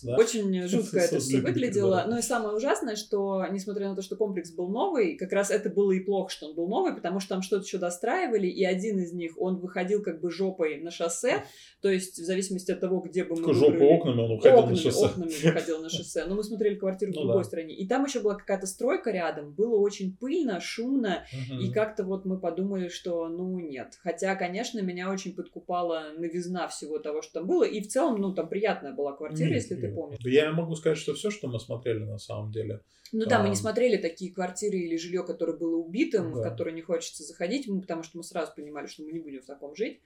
[0.04, 0.18] Да?
[0.18, 1.92] Очень жутко это все выглядело.
[1.92, 2.12] коридоры.
[2.12, 5.70] Ну и самое ужасное, что, несмотря на то, что комплекс был новый, как раз это
[5.70, 9.00] было и плохо, что он был новый, потому что там что-то еще достраивали, и один
[9.00, 11.46] из них, он выходил как бы жопой на шоссе,
[11.82, 14.82] то есть в зависимости от того, где бы мы Жопу окнами он уходил окнами, на
[14.82, 15.06] шоссе.
[15.06, 16.07] окнами выходил на шоссе.
[16.16, 17.48] Но мы смотрели квартиру в Ну другой да.
[17.48, 17.76] стороне.
[17.76, 19.54] И там еще была какая-то стройка рядом.
[19.54, 21.26] Было очень пыльно, шумно.
[21.50, 21.60] Мгм.
[21.60, 23.98] И как-то вот мы подумали, что ну нет.
[24.02, 27.64] Хотя, конечно, меня очень подкупала новизна всего того, что там было.
[27.64, 29.96] И в целом, ну, там приятная была квартира, Нет, если ты нет.
[29.96, 30.20] помнишь.
[30.24, 32.82] Да Я могу сказать, что все, что мы смотрели на самом деле.
[33.14, 36.50] Ну да, мы не смотрели такие квартиры или жилье, которое было убитым, в Да.
[36.50, 39.46] которое не хочется заходить, ну, потому что мы сразу понимали, что мы не будем в
[39.46, 40.02] таком жить.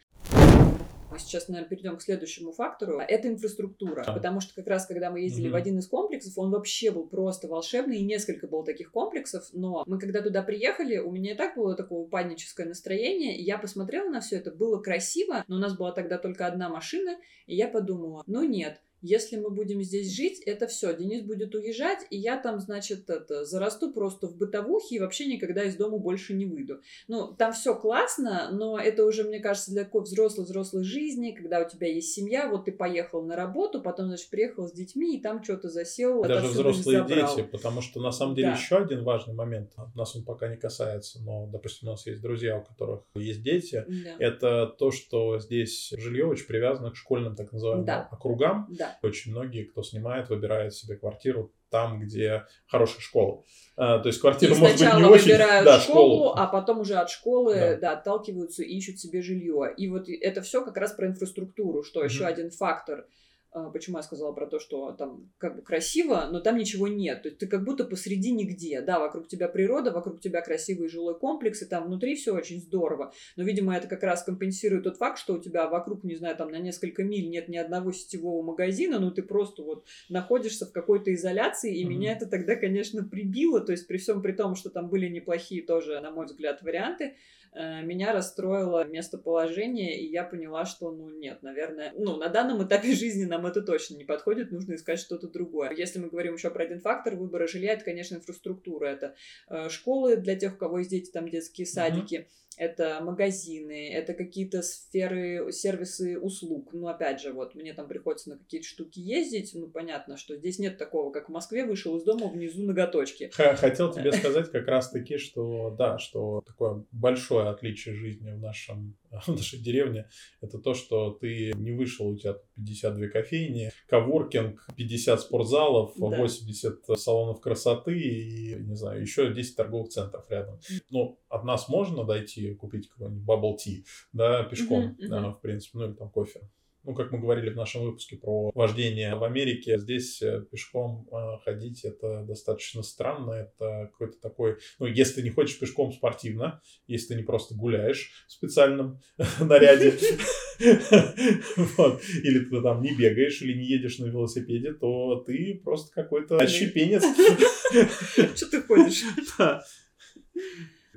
[1.12, 3.00] Мы сейчас, наверное, перейдем к следующему фактору.
[3.00, 4.04] Это инфраструктура.
[4.06, 4.14] Да.
[4.14, 5.52] Потому что как раз, когда мы ездили Мгм.
[5.54, 9.44] в один из комплексов, он вообще был просто волшебный, и несколько было таких комплексов.
[9.52, 13.58] Но мы когда туда приехали, у меня и так было такое упадническое настроение, и я
[13.58, 17.56] посмотрела на все это, было красиво, но у нас была тогда только одна машина, и
[17.56, 20.96] я подумала, ну нет, если мы будем здесь жить, это все.
[20.96, 25.64] Денис будет уезжать, и я там, значит, это, зарасту просто в бытовухе и вообще никогда
[25.64, 26.82] из дома больше не выйду.
[27.08, 31.70] Ну, там все классно, но это уже, мне кажется, для такой взрослой-взрослой жизни, когда у
[31.70, 35.44] тебя есть семья, вот ты поехал на работу, потом, значит, приехал с детьми, и там
[35.44, 38.56] что-то засел, Даже взрослые дети, потому что на самом деле Да.
[38.56, 42.58] еще один важный момент, нас он пока не касается, но, допустим, у нас есть друзья,
[42.58, 44.16] у которых есть дети, Да.
[44.20, 48.08] это то, что здесь жилье очень привязано к школьным так называемым Да.
[48.12, 48.68] округам.
[48.70, 48.91] Да.
[49.02, 53.44] Очень многие, кто снимает, выбирают себе квартиру там, где хорошая школа.
[53.78, 55.24] А, то есть квартира И может быть сначала не очень...
[55.32, 57.78] выбирают Да, школу, а потом уже от школы Да.
[57.78, 57.92] да.
[57.94, 59.74] отталкиваются и ищут себе жилье.
[59.78, 62.32] И вот это все как раз про инфраструктуру, что еще Мгм.
[62.34, 63.06] один фактор.
[63.54, 67.24] А, Почему я сказала про то, что там как бы красиво, но там ничего нет.
[67.24, 68.82] То есть ты как будто посреди нигде.
[68.82, 73.14] Да, вокруг тебя природа, вокруг тебя красивый жилой комплекс, и там внутри все очень здорово.
[73.36, 76.52] Но, видимо, это как раз компенсирует тот факт, что у тебя вокруг, не знаю, там
[76.52, 81.14] на несколько миль нет ни одного сетевого магазина, но ты просто вот находишься в какой-то
[81.14, 81.94] изоляции, и Мгм.
[81.94, 83.60] меня это тогда, конечно, прибило.
[83.62, 87.16] То есть при всем при том, что там были неплохие тоже, на мой взгляд, варианты,
[87.54, 93.26] меня расстроило местоположение, и я поняла, что, ну, нет, наверное, ну, на данном этапе жизни
[93.26, 95.74] нам это точно не подходит, нужно искать что-то другое.
[95.76, 99.16] Если мы говорим еще про один фактор выбора жилья, это, конечно, инфраструктура, это
[99.50, 104.62] э, школы для тех, у кого есть дети, там детские садики, это магазины, это какие-то
[104.62, 106.70] сферы, сервисы услуг.
[106.74, 110.60] Ну, опять же, вот мне там приходится на какие-то штуки ездить, ну, понятно, что здесь
[110.60, 113.32] нет такого, как в Москве, вышел из дома, внизу ноготочки.
[113.34, 119.28] Хотел тебе сказать как раз-таки, что да, что такое большое отличие жизни в, нашем, в
[119.28, 120.10] нашей деревне,
[120.42, 126.18] это то, что ты не вышел, у тебя тут 52 кофейни, коворкинг, 50 спортзалов, Да.
[126.18, 130.60] 80 салонов красоты и, не знаю, еще 10 торговых центров рядом.
[130.90, 135.34] Ну, от нас можно дойти купить какой-нибудь bubble tea, да, пешком, а, мгм.
[135.34, 136.42] в принципе, ну или там кофе.
[136.84, 141.38] Ну, как мы говорили в нашем выпуске про вождение в Америке, здесь э, пешком э,
[141.46, 143.34] ходить это достаточно странно.
[143.34, 144.58] Это какой-то такой...
[144.80, 149.00] Ну, если ты не ходишь пешком спортивно, если ты не просто гуляешь в специальном
[149.40, 149.90] наряде,
[150.60, 157.04] или ты там не бегаешь, или не едешь на велосипеде, то ты просто какой-то отщепенец.
[158.36, 159.04] Что ты ходишь?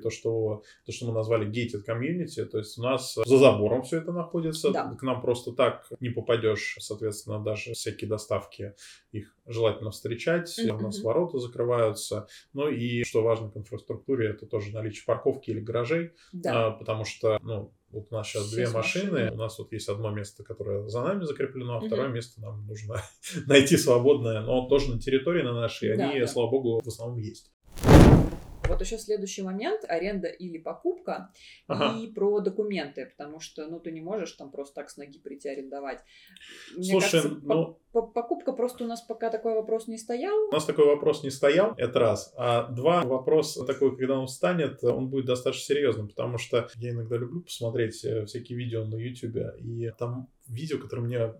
[0.01, 3.97] То что, то, что мы назвали gated community, то есть у нас за забором все
[3.97, 4.93] это находится, Да.
[4.95, 8.73] к нам просто так не попадешь, соответственно, даже всякие доставки,
[9.11, 14.71] их желательно встречать, у нас ворота закрываются, ну и, что важно к инфраструктуре, это тоже
[14.73, 16.67] наличие парковки или гаражей, Да.
[16.67, 19.31] а, потому что, ну, вот у нас сейчас две машины, машины.
[19.31, 21.87] у нас вот есть одно место, которое за нами закреплено, а Мгм.
[21.87, 23.01] второе место нам нужно
[23.47, 26.27] найти свободное, но тоже на территории на нашей, Да, они, да.
[26.27, 27.51] слава богу, в основном есть.
[28.67, 31.31] Вот еще следующий момент– аренда или покупка.
[31.67, 31.99] Ага.
[31.99, 35.49] И про документы, потому что, ну, ты не можешь там просто так с ноги прийти
[35.49, 35.99] арендовать.
[36.75, 40.35] Мне Слушай, кажется, ну- по- по- покупка просто у нас пока такой вопрос не стоял.
[40.49, 42.33] У нас такой вопрос не стоял, это раз.
[42.37, 47.17] А два, вопрос такой, когда он встанет, он будет достаточно серьезным, потому что я иногда
[47.17, 51.33] люблю посмотреть э, всякие видео на YouTube, и там видео, которое мне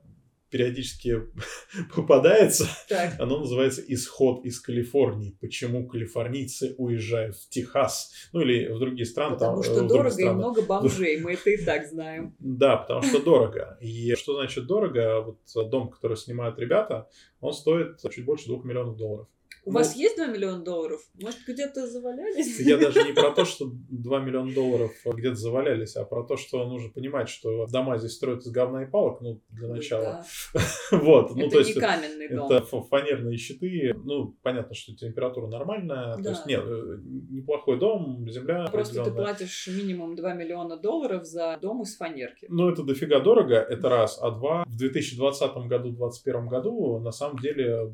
[0.49, 1.21] периодически
[1.95, 5.37] попадается, Так, оно называется «Исход из Калифорнии».
[5.41, 8.11] Почему калифорнийцы уезжают в Техас?
[8.33, 9.37] Ну или в другие страны.
[9.37, 10.37] там, потому э, что дорого и страны.
[10.37, 12.35] много бомжей, мы это и так знаем.
[12.39, 13.77] Да, потому что дорого.
[13.81, 15.21] И что значит дорого?
[15.21, 19.27] Вот дом, который снимают ребята, он стоит чуть больше двух миллионов долларов.
[19.65, 21.01] У Ну, вас есть 2 миллиона долларов?
[21.19, 22.59] Может, где-то завалялись?
[22.59, 26.63] Я даже не про то, что 2 миллиона долларов где-то завалялись, а про то, что
[26.67, 30.23] нужно понимать, что дома здесь строят из говна и палок, ну, для начала.
[30.53, 30.61] Да.
[30.91, 32.51] Вот, ну, Это то не есть каменный дом.
[32.51, 36.97] это фанерные щиты, ну, понятно, что температура нормальная, то есть нет, э,
[37.31, 42.45] неплохой дом, земля Просто ты платишь минимум 2 миллиона долларов за дом из фанерки.
[42.49, 44.19] Ну, это дофига дорого, это раз.
[44.21, 47.93] А два, в 2020 году, 2021 году, на самом деле,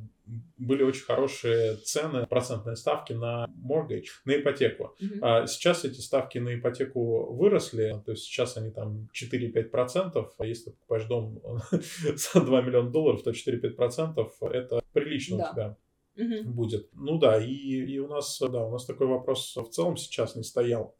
[0.58, 4.96] были очень хорошие цены, процентные ставки на mortgage, на ипотеку.
[5.00, 5.20] Мгм.
[5.22, 10.66] А сейчас эти ставки на ипотеку выросли, то есть сейчас они там 4-5%, а если
[10.66, 11.42] ты покупаешь дом
[12.16, 15.50] за 2 миллиона долларов, то 4-5% это прилично Да.
[15.50, 15.78] у тебя
[16.16, 16.52] Мгм.
[16.54, 16.90] будет.
[16.94, 20.44] Ну да, и, и у нас, да, у нас такой вопрос в целом сейчас не
[20.44, 20.96] стоял.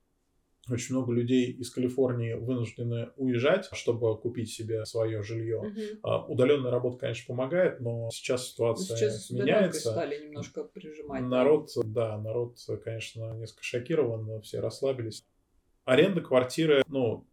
[0.70, 5.62] Очень много людей из Калифорнии вынуждены уезжать, чтобы купить себе свое жилье.
[5.62, 6.00] Мгм.
[6.04, 9.92] А, Удаленная работа, конечно, помогает, но сейчас Ну, ситуация Сейчас с удаленкой меняется.
[9.92, 11.24] стали немножко прижимать.
[11.24, 15.26] Народ, да, народ, конечно, несколько шокирован, но все расслабились.
[15.84, 17.28] Аренда квартиры, ну,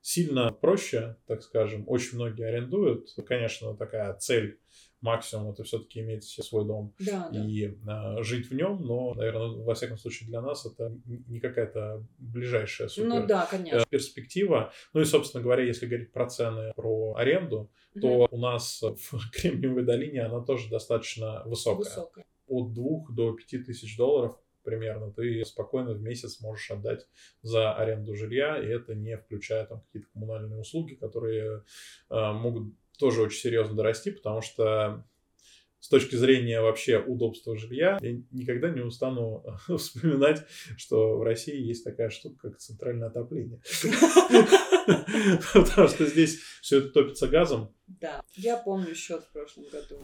[0.00, 1.84] сильно проще, так скажем.
[1.86, 3.08] Очень многие арендуют.
[3.26, 4.58] Конечно, такая цель
[5.02, 7.44] максимум это все-таки иметь свой дом Да, да.
[7.44, 12.06] и а, жить в нем, но, наверное, во всяком случае для нас это не какая-то
[12.18, 13.78] ближайшая супер Ну да, конечно.
[13.78, 14.72] э, перспектива.
[14.94, 19.84] Ну и, собственно говоря, если говорить про цены, про аренду, то у нас в Кремниевой
[19.84, 21.78] долине она тоже достаточно высокая.
[21.84, 22.24] Высокая.
[22.46, 27.06] От двух до пяти тысяч долларов примерно ты спокойно в месяц можешь отдать
[27.42, 31.64] за аренду жилья, и это не включая там какие-то коммунальные услуги, которые
[32.10, 35.04] э, могут тоже очень серьезно дорасти, потому что
[35.80, 39.44] с точки зрения вообще удобства жилья, я никогда не устану
[39.76, 40.44] вспоминать,
[40.76, 43.60] что в России есть такая штука, как центральное отопление.
[45.52, 47.74] Потому что здесь все это топится газом.
[47.88, 49.98] Да, я помню счет в прошлом году.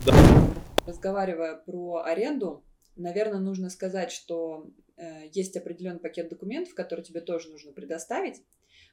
[0.84, 2.64] Разговаривая про аренду,
[2.96, 8.42] наверное, нужно сказать, что э, есть определенный пакет документов, который тебе тоже нужно предоставить.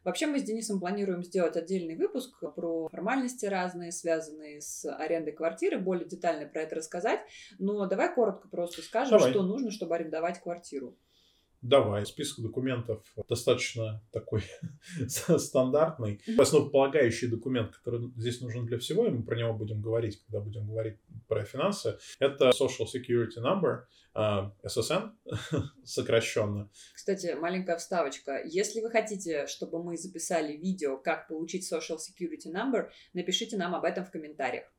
[0.05, 5.79] Вообще мы с Денисом планируем сделать отдельный выпуск про формальности разные, связанные с арендой квартиры,
[5.79, 7.19] более детально про это рассказать.
[7.57, 9.31] Но давай коротко просто скажем, давай.
[9.31, 10.95] что нужно, чтобы арендовать квартиру.
[11.65, 12.05] Давай.
[12.05, 14.43] Список документов достаточно такой
[15.07, 16.21] стандартный.
[16.37, 20.67] Основополагающий документ, который здесь нужен для всего, и мы про него будем говорить, когда будем
[20.67, 25.09] говорить про финансы, это Social Security Number, а, SSN,
[25.83, 26.69] сокращенно.
[26.93, 28.43] Кстати, маленькая вставочка.
[28.45, 33.85] Если вы хотите, чтобы мы записали видео, как получить Social Security Number, напишите нам об
[33.85, 34.71] этом в комментариях.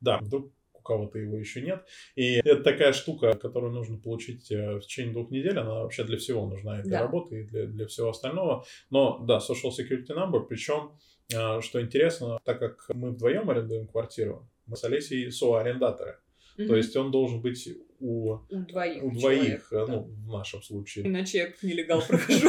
[0.00, 0.52] Да, вдруг
[0.84, 1.84] кого-то его еще нет.
[2.14, 5.58] И это такая штука, которую нужно получить э, в течение двух недель.
[5.58, 7.04] Она вообще для всего нужна, и для да.
[7.04, 8.64] работы, и для, для всего остального.
[8.90, 10.92] Но да, Social Security Number, причем,
[11.32, 16.18] э, что интересно, так как мы вдвоем арендуем квартиру, мы с Олесей соарендаторы.
[16.56, 16.66] Mm-hmm.
[16.66, 17.68] То есть он должен быть
[17.98, 20.02] у, у двоих, у двоих человек, ну, да.
[20.02, 21.06] в нашем случае.
[21.08, 22.48] Иначе я как нелегал прохожу.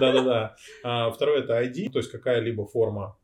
[0.00, 0.56] Да-да-да.
[0.82, 3.18] А второе это ID, то есть какая-либо форма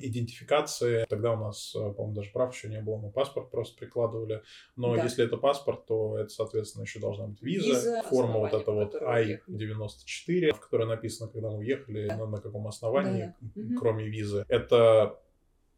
[0.00, 1.04] идентификации.
[1.08, 4.42] Тогда у нас, э, по-моему, даже прав еще не было, мы паспорт просто прикладывали.
[4.76, 5.04] Но да.
[5.04, 8.94] если это паспорт, то это, соответственно, еще должна быть виза, виза форма вот эта вот
[8.94, 12.16] I-94, в которой написано, когда мы уехали, да.
[12.16, 13.76] на, на каком основании, да.
[13.78, 14.44] кроме визы.
[14.48, 15.18] Это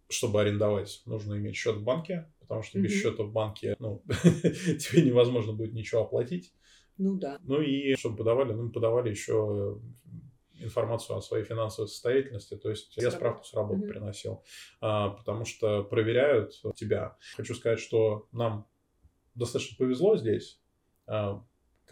[0.08, 2.82] чтобы арендовать, нужно иметь счет в банке, потому что mm-hmm.
[2.82, 6.52] без счета в банке, ну, тебе невозможно будет ничего оплатить.
[6.98, 7.38] Ну да.
[7.42, 9.80] Ну и чтобы подавали, ну, подавали еще
[10.62, 12.56] информацию о своей финансовой состоятельности.
[12.56, 13.88] То есть с я справку с работы mm-hmm.
[13.88, 14.44] приносил,
[14.80, 17.16] а, потому что проверяют тебя.
[17.36, 18.66] Хочу сказать, что нам
[19.34, 20.60] достаточно повезло здесь.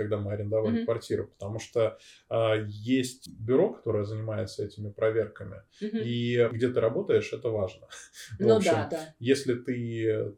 [0.00, 0.84] Когда мы арендовали mm-hmm.
[0.86, 1.98] квартиру, потому что
[2.30, 6.02] а, есть бюро, которое занимается этими проверками, mm-hmm.
[6.02, 7.86] и где ты работаешь, это важно.
[8.38, 9.14] Ну общем, да, да.
[9.18, 10.34] Если ты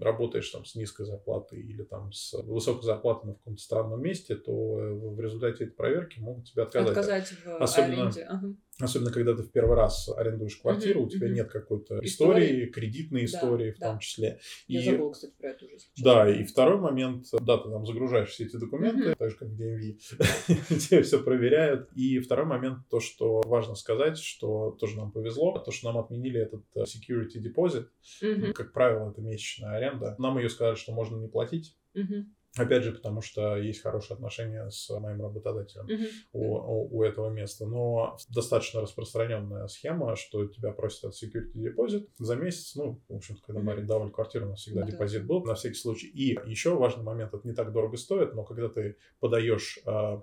[0.00, 4.52] работаешь там с низкой зарплатой или там с высокой зарплатой на каком-то странном месте, то
[4.52, 6.88] в результате этой проверки могут тебе отказать.
[6.88, 8.22] Отказать в Особенно, аренде.
[8.22, 8.54] Ага.
[8.80, 11.34] Особенно, когда ты в первый раз арендуешь квартиру, uh-huh, у тебя uh-huh.
[11.34, 14.40] нет какой-то истории, истории кредитной истории да, в том числе.
[14.66, 15.86] Я и, кстати, про эту жизнь.
[16.02, 19.16] Да, и второй момент, да, ты там загружаешь все эти документы, uh-huh.
[19.16, 21.88] так же, как в DMV, тебе все проверяют.
[21.94, 26.40] И второй момент, то, что важно сказать, что тоже нам повезло, то, что нам отменили
[26.40, 27.86] этот э, security deposit,
[28.22, 28.52] uh-huh.
[28.54, 30.16] как правило, это месячная аренда.
[30.18, 31.76] Нам ее сказали, что можно не платить.
[31.94, 32.24] Uh-huh.
[32.56, 36.08] Опять же, потому что есть хорошие отношения с моим работодателем uh-huh.
[36.32, 37.66] у, у, у этого места.
[37.66, 42.76] Но достаточно распространенная схема, что тебя просят от security депозит за месяц.
[42.76, 44.90] Ну, в общем-то, когда мы арендовали квартиру, у нас всегда uh-huh.
[44.90, 46.06] депозит был на всякий случай.
[46.06, 50.22] И еще важный момент, это не так дорого стоит, но когда ты подаешь, а,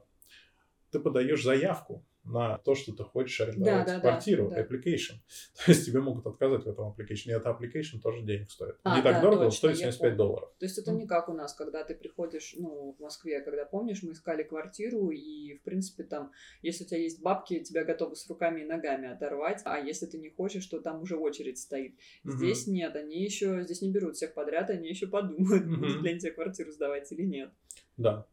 [0.90, 5.16] ты подаешь заявку на то, что ты хочешь арендовать да, да, квартиру, да, application.
[5.66, 7.30] То есть тебе могут отказать в этом application.
[7.30, 8.76] И это application тоже денег стоит.
[8.84, 10.50] А, не так да, дорого, точно, стоит 75 долларов.
[10.60, 14.04] То есть это не как у нас, когда ты приходишь, ну, в Москве, когда помнишь,
[14.04, 16.32] мы искали квартиру, и, в принципе, там,
[16.62, 20.18] если у тебя есть бабки, тебя готовы с руками и ногами оторвать, а если ты
[20.18, 21.96] не хочешь, то там уже очередь стоит.
[22.24, 22.34] Угу.
[22.34, 25.78] Здесь нет, они еще, здесь не берут всех подряд, они еще подумают, угу.
[25.78, 27.52] будут ли они тебе квартиру сдавать или нет.
[27.98, 28.28] Да.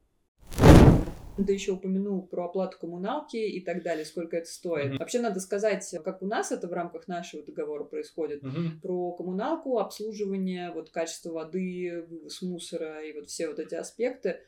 [1.47, 4.93] Ты еще упомянул про оплату коммуналки и так далее, сколько это стоит.
[4.93, 4.99] Mm-hmm.
[4.99, 8.43] Вообще надо сказать, как у нас это в рамках нашего договора происходит.
[8.43, 8.81] Mm-hmm.
[8.83, 14.41] Про коммуналку, обслуживание, вот качество воды, вывоз мусора и вот все вот эти аспекты.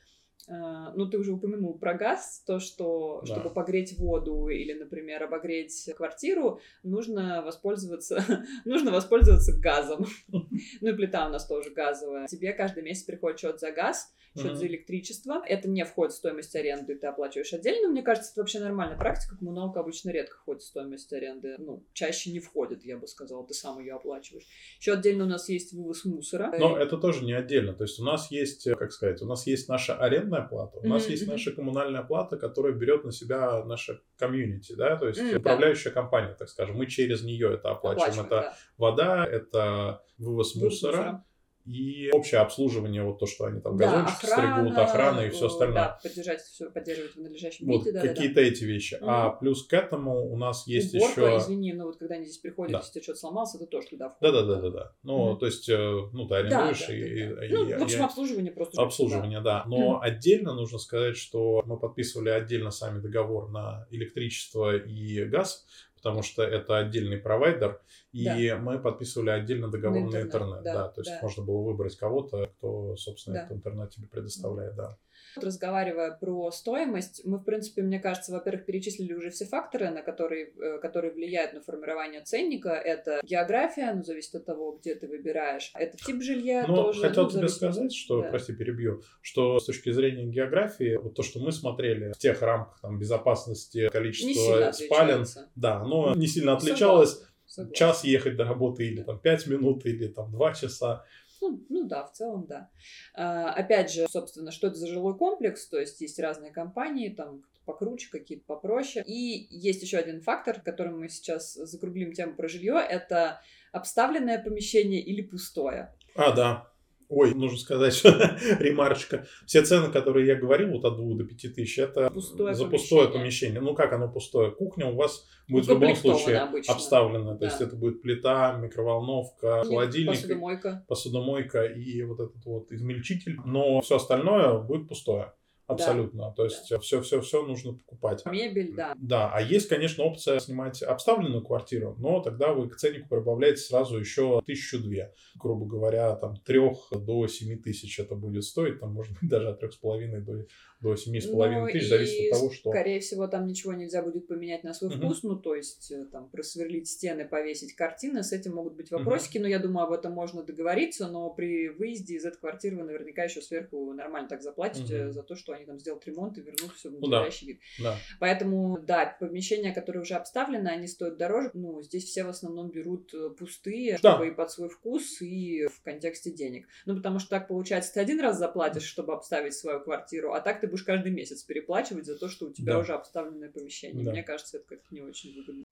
[0.49, 3.35] Uh, ну, ты уже упомянул про газ, то, что да.
[3.35, 8.25] чтобы погреть воду или, например, обогреть квартиру, нужно воспользоваться,
[8.65, 10.07] нужно воспользоваться газом.
[10.29, 12.27] ну и плита у нас тоже газовая.
[12.27, 15.43] Тебе каждый месяц приходит счет за газ, счет за электричество.
[15.47, 17.89] Это не входит в стоимость аренды, ты оплачиваешь отдельно.
[17.89, 19.37] Мне кажется, это вообще нормальная практика.
[19.37, 21.57] Коммуналка обычно редко входит в стоимость аренды.
[21.59, 24.47] Ну, чаще не входит, я бы сказала, ты сам ее оплачиваешь.
[24.79, 26.53] Еще отдельно у нас есть вывоз мусора.
[26.59, 27.75] Но это тоже не отдельно.
[27.75, 29.97] То есть у нас есть, как сказать, у нас есть наша
[30.31, 31.11] арендная плата, у нас mm-hmm.
[31.11, 35.91] есть наша коммунальная плата, которая берет на себя наша комьюнити, да, то есть mm-hmm, управляющая
[35.91, 36.01] да.
[36.01, 36.77] компания, так скажем.
[36.77, 38.21] Мы через нее это оплачиваем.
[38.21, 38.57] оплачиваем это да.
[38.79, 40.97] вода, это вывоз, вывоз мусора.
[40.97, 41.25] мусора
[41.67, 45.75] и общее обслуживание, вот то, что они там да, газончики стригут, охрана и все остальное.
[45.75, 47.93] Да, поддержать все, поддерживать в надлежащем вот, виде.
[47.93, 48.95] Да, какие-то да, эти вещи.
[48.95, 49.05] Угу.
[49.07, 51.39] А плюс к этому у нас есть Уборка, еще...
[51.39, 52.79] извини, но вот когда они здесь приходят, да.
[52.79, 54.35] если что-то сломался, это тоже туда входит.
[54.35, 54.93] Да-да-да-да.
[55.03, 55.37] Ну, угу.
[55.37, 55.75] то есть, э,
[56.13, 57.29] ну, ты арендуешь да, и...
[57.29, 57.47] Да, да.
[57.47, 58.83] И, ну, и, в общем, обслуживание просто.
[58.83, 59.65] Обслуживание, да.
[59.67, 60.01] Но угу.
[60.01, 65.67] отдельно нужно сказать, что мы подписывали отдельно сами договор на электричество и газ,
[66.01, 67.81] потому что это отдельный провайдер,
[68.13, 68.59] и да.
[68.59, 70.25] мы подписывали отдельно договор на интернет.
[70.25, 71.19] На интернет да, да, то есть да.
[71.23, 73.43] можно было выбрать кого-то, кто, собственно, да.
[73.45, 74.97] этот интернет тебе предоставляет, да.
[75.37, 80.53] Разговаривая про стоимость, мы, в принципе, мне кажется, во-первых, перечислили уже все факторы, на которые,
[80.59, 82.71] э, которые влияют на формирование ценника.
[82.71, 85.71] Это география, ну, зависит от того, где ты выбираешь.
[85.75, 87.01] Это тип жилья Но тоже.
[87.01, 88.31] хотел ну, тебе зависит- сказать, что, да.
[88.31, 92.81] прости, перебью, что с точки зрения географии, вот то, что мы смотрели в тех рамках
[92.81, 97.23] там, безопасности, количества спален, да, оно не сильно отличалось.
[97.47, 97.75] Согласна.
[97.75, 101.05] Час ехать до работы или там 5 минут, или там 2 часа.
[101.41, 102.71] Ну, ну да, в целом да.
[103.15, 105.67] А, опять же, собственно, что это за жилой комплекс?
[105.67, 109.05] То есть есть разные компании, там покруче, какие-то попроще.
[109.07, 113.41] И есть еще один фактор, которым мы сейчас закруглим тему про жилье, это
[113.73, 115.95] обставленное помещение или пустое.
[116.15, 116.71] А, да.
[117.11, 118.09] Ой, нужно сказать, что
[118.61, 119.27] ремарочка.
[119.45, 123.09] Все цены, которые я говорил, вот от 2 до 5 тысяч, это Пустое за пустое
[123.09, 123.21] помещение.
[123.59, 123.61] помещение.
[123.61, 124.53] Ну, как оно пустое?
[124.53, 126.73] Кухня у вас будет в любом случае обычно.
[126.73, 127.33] обставлена.
[127.35, 127.47] То Да.
[127.47, 130.85] есть это будет плита, микроволновка, Нет, холодильник, Посудомойка.
[130.89, 133.39] посудомойка и вот этот вот измельчитель.
[133.45, 135.33] Но все остальное будет пустое.
[135.73, 136.33] Абсолютно.
[136.37, 138.25] То есть все-все-все нужно покупать.
[138.27, 138.95] Мебель, да.
[138.99, 143.99] Да, а есть, конечно, опция снимать обставленную квартиру, но тогда вы к ценнику прибавляете сразу
[143.99, 145.13] еще тысячу две.
[145.37, 149.61] Грубо говоря, там трех до семи тысяч это будет стоить, там может быть даже от
[149.61, 150.47] трех с половиной до,
[150.81, 152.71] до семи с половиной Ну, тысяч, зависит от того, что...
[152.71, 154.99] Скорее всего, там ничего нельзя будет поменять на свой Мгм.
[155.01, 159.39] вкус, ну, то есть, э, там, просверлить стены, повесить картины, с этим могут быть вопросики,
[159.39, 163.25] но я думаю, об этом можно договориться, но при выезде из этой квартиры вы наверняка
[163.25, 165.13] еще сверху нормально так заплатите Мгм.
[165.13, 167.29] за то, что они там сделают ремонт и вернут все в Ну да.
[167.43, 167.61] вид.
[167.79, 167.97] Да.
[168.19, 171.51] Поэтому, да, помещения, которые уже обставлены, они стоят дороже.
[171.55, 174.13] Ну, здесь все в основном берут э, пустые, Да.
[174.13, 176.67] чтобы и под свой вкус, и в контексте денег.
[176.87, 180.61] Ну, потому что так получается, ты один раз заплатишь, чтобы обставить свою квартиру, а так
[180.61, 182.79] ты будешь каждый месяц переплачивать за то, что у тебя Да.
[182.81, 184.05] уже обставленное помещение.
[184.05, 184.13] Да.
[184.13, 185.65] Мне кажется, это как-то не очень выгодно.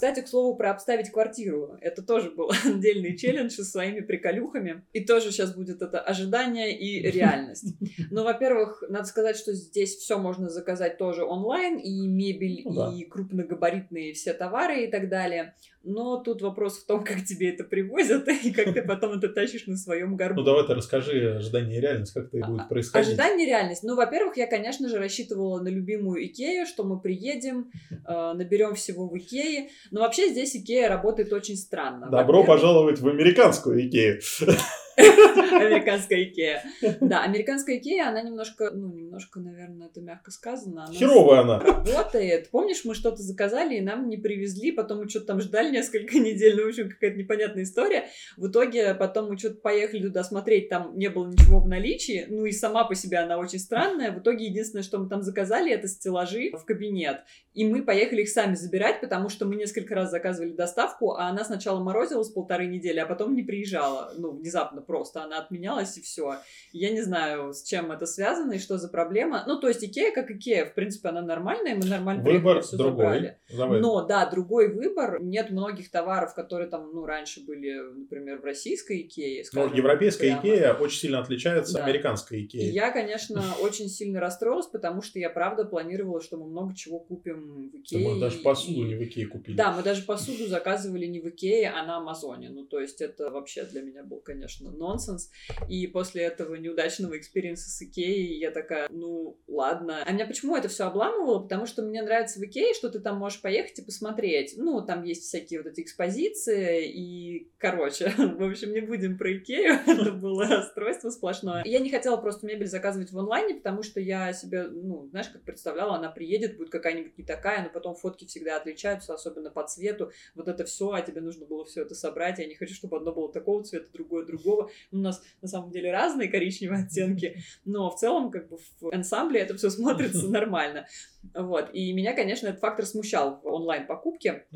[0.00, 1.76] Кстати, к слову, про обставить квартиру.
[1.82, 4.82] Это тоже был отдельный челлендж со своими приколюхами.
[4.94, 7.74] И тоже сейчас будет это ожидание и реальность.
[8.10, 12.94] Ну, во-первых, надо сказать, что здесь все можно заказать тоже онлайн, и мебель, Ну да.
[12.96, 15.54] и крупногабаритные все товары и так далее.
[15.82, 19.66] Но тут вопрос в том, как тебе это привозят, и как ты потом это тащишь
[19.66, 20.40] на своем горбу.
[20.40, 23.08] Ну давай ты расскажи ожидание и реальность, как это будет происходить.
[23.08, 23.82] Ожидание реальность.
[23.82, 29.08] Ну, во-первых, я, конечно же, рассчитывала на любимую Икею, что мы приедем, э, наберем всего
[29.08, 29.70] в Икее.
[29.90, 32.10] Но вообще здесь Икея работает очень странно.
[32.10, 34.20] Добро пожаловать в американскую Икею.
[35.52, 36.62] Американская Икея.
[37.00, 40.84] Да, американская Икея, она немножко, ну, немножко, наверное, это мягко сказано.
[40.84, 41.58] она Херовая она.
[41.58, 42.50] работает.
[42.50, 46.56] Помнишь, мы что-то заказали, и нам не привезли, потом мы что-то там ждали несколько недель,
[46.56, 48.08] ну, в общем, какая-то непонятная история.
[48.36, 52.44] В итоге потом мы что-то поехали туда смотреть, там не было ничего в наличии, ну,
[52.44, 54.12] и сама по себе она очень странная.
[54.12, 57.20] В итоге единственное, что мы там заказали, это стеллажи в кабинет.
[57.54, 61.44] И мы поехали их сами забирать, потому что мы несколько раз заказывали доставку, а она
[61.44, 64.12] сначала морозилась полторы недели, а потом не приезжала.
[64.16, 65.22] Ну, внезапно просто.
[65.22, 66.34] Она отменялась, и все.
[66.72, 69.44] Я не знаю, с чем это связано и что за проблема.
[69.46, 70.64] Ну, то есть Икея как Икея.
[70.66, 73.36] В принципе, она нормальная, мы нормально Выбор все другой.
[73.50, 73.80] забрали.
[73.80, 75.20] Но, да, другой выбор.
[75.22, 79.44] Нет многих товаров, которые там, ну, раньше были, например, в российской Икее.
[79.44, 80.40] Скажем, Ну, европейская прямо.
[80.40, 81.80] Икея очень сильно отличается Да.
[81.80, 82.70] от американской Икеи.
[82.72, 87.70] я, конечно, очень сильно расстроилась, потому что я, правда, планировала, что мы много чего купим
[87.70, 88.04] в Икее.
[88.04, 89.56] может, даже и- посуду не в Икее купили.
[89.56, 92.50] Да, мы даже посуду заказывали не в Икее, а на Амазоне.
[92.50, 95.30] Ну, то есть это вообще для меня был, конечно, нонсенс.
[95.68, 100.02] И после этого неудачного experience а с Икеей я такая, ну, ладно.
[100.04, 101.40] А меня почему это все обламывало?
[101.40, 104.54] Потому что мне нравится в Икее, что ты там можешь поехать и посмотреть.
[104.56, 109.74] Ну, там есть всякие вот эти экспозиции и, короче, в общем, не будем про Икею.
[109.86, 111.62] Это было расстройство сплошное.
[111.64, 115.42] Я не хотела просто мебель заказывать в онлайне, потому что я себе, ну, знаешь, как
[115.42, 120.10] представляла, она приедет, будет какая-нибудь не такая, но потом фотки всегда отличаются, особенно по цвету.
[120.34, 122.38] Вот это все, а тебе нужно было все это собрать.
[122.38, 124.59] Я не хочу, чтобы одно было такого цвета, другое другого.
[124.90, 129.40] У нас на самом деле разные коричневые оттенки, но в целом как бы в ансамбле
[129.40, 130.86] это все смотрится нормально.
[131.34, 131.70] Вот.
[131.72, 134.46] И меня, конечно, этот фактор смущал в онлайн-покупке.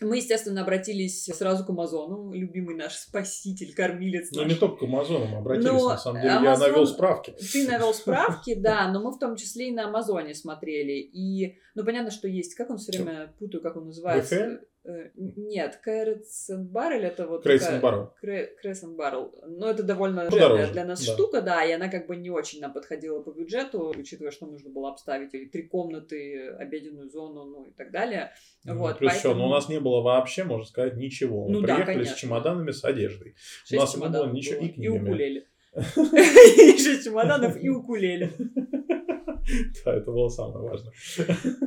[0.00, 5.26] Мы, естественно, обратились сразу к Амазону, любимый наш спаситель, кормилец Ну, не только к Амазону
[5.26, 6.32] мы обратились, Но на самом деле.
[6.32, 7.34] Я Амазон- навел справки.
[7.52, 10.92] Ты навел справки, да, но мы в том числе и на Амазоне смотрели.
[10.92, 14.60] И, ну, понятно, что есть, как он все время путаю, как он называется.
[14.82, 18.14] Э, Нет, Carrots and Barrel это вот такая- Баррел.
[18.96, 19.30] Barrel.
[19.46, 21.12] Но это довольно жирная для нас да.
[21.12, 24.70] штука, да, и она как бы не очень нам подходила по бюджету, учитывая, что нужно
[24.70, 28.32] было обставить и три комнаты, обеденную зону, ну и так далее.
[28.64, 31.46] Вот, Плюс еще, поэтому но у нас не было вообще, можно сказать, ничего.
[31.46, 32.16] Мы Ну да, приехали конечно.
[32.16, 33.34] с чемоданами, с одеждой.
[33.36, 35.08] шесть у нас не было чемоданов ничего, было, и и книгами.
[35.08, 35.46] укулеле.
[35.74, 38.32] И шесть чемоданов, и укулеле.
[39.84, 40.92] Да, это было самое важное.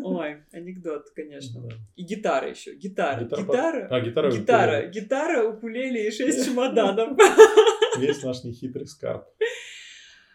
[0.04, 1.68] Ой, анекдот, конечно.
[1.96, 2.76] И гитара еще.
[2.76, 3.24] Гитара.
[3.24, 3.88] Гитара.
[3.90, 4.32] А, гитара.
[4.32, 7.18] Гитара, гитара, укулеле и шесть чемоданов.
[7.98, 9.26] Весь наш нехитрый скарб.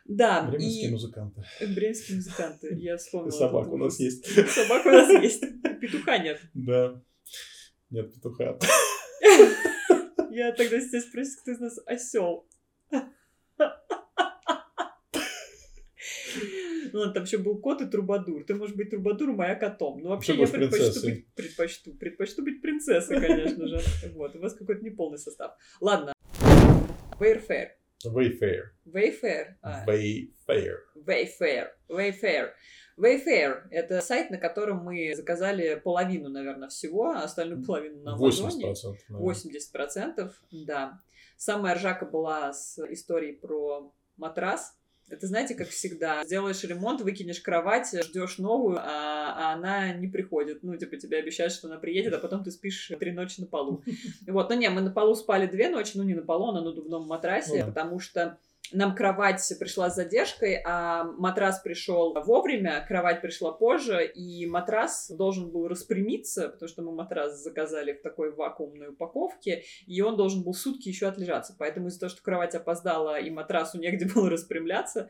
[0.04, 0.42] Да.
[0.42, 0.92] Бременские и...
[0.92, 1.42] музыканты.
[1.60, 2.74] Бременские музыканты.
[2.76, 3.30] Я вспомнила.
[3.30, 4.24] Собака у нас есть.
[4.26, 5.44] Собака у нас есть.
[5.80, 6.40] Петуха нет.
[6.54, 7.02] Да.
[7.90, 8.58] Нет петуха.
[10.30, 12.46] Я тогда сейчас спросить, кто из нас осел.
[16.98, 18.44] Ну, там еще был кот и трубадур.
[18.44, 20.00] Ты можешь быть трубадуром, а я котом.
[20.02, 23.80] Ну, вообще, я предпочту быть, предпочту, предпочту быть принцессой, конечно же.
[24.14, 25.52] Вот, у вас какой-то неполный состав.
[25.80, 26.12] Ладно.
[27.20, 27.68] Wayfair.
[28.04, 28.62] Wayfair.
[28.84, 29.54] Wayfair.
[29.86, 30.74] Wayfair.
[30.96, 31.66] Wayfair.
[31.88, 32.48] Wayfair.
[32.98, 38.72] Wayfair— это сайт, на котором мы заказали половину, наверное, всего, а остальную половину на Амазоне.
[38.72, 38.96] 80%.
[39.08, 39.34] Наверное.
[39.34, 41.00] 80%, да.
[41.36, 44.76] Самая ржака была с историей про матрас,
[45.10, 50.62] это, знаете, как всегда, сделаешь ремонт, выкинешь кровать, ждешь новую, а, а она не приходит.
[50.62, 53.82] Ну, типа, тебе обещают, что она приедет, а потом ты спишь три ночи на полу.
[54.26, 56.62] Вот, ну не, мы на полу спали две ночи, ну не на полу, а на
[56.62, 58.38] надувном матрасе, потому что
[58.72, 65.50] нам кровать пришла с задержкой, а матрас пришел вовремя, кровать пришла позже, и матрас должен
[65.50, 70.54] был распрямиться, потому что мы матрас заказали в такой вакуумной упаковке, и он должен был
[70.54, 71.54] сутки еще отлежаться.
[71.58, 75.08] Поэтому из-за того, что кровать опоздала и матрасу негде было распрямляться,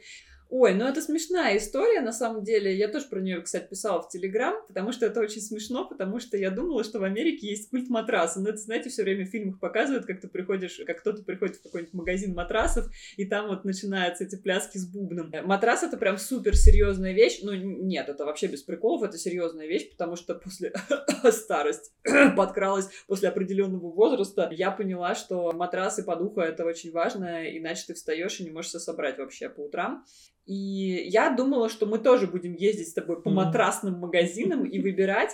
[0.50, 2.74] Ой, ну это смешная история, на самом деле.
[2.74, 6.38] Я тоже про нее, кстати, писала в Телеграм, потому что это очень смешно, потому что
[6.38, 8.40] я думала, что в Америке есть культ матраса.
[8.40, 11.62] Но это, знаете, все время в фильмах показывают, как ты приходишь, как кто-то приходит в
[11.62, 12.86] какой-нибудь магазин матрасов,
[13.18, 15.30] и там вот начинаются эти пляски с бубном.
[15.44, 17.40] Матрас это прям супер серьезная вещь.
[17.42, 20.72] Ну, нет, это вообще без приколов, это серьезная вещь, потому что после
[21.30, 21.92] старость
[22.36, 27.94] подкралась после определенного возраста, я поняла, что матрас и подуха это очень важно, иначе ты
[27.94, 30.06] встаешь и не можешь все собрать вообще по утрам.
[30.48, 35.32] И я думала, что мы тоже будем ездить с тобой по матрасным магазинам и выбирать.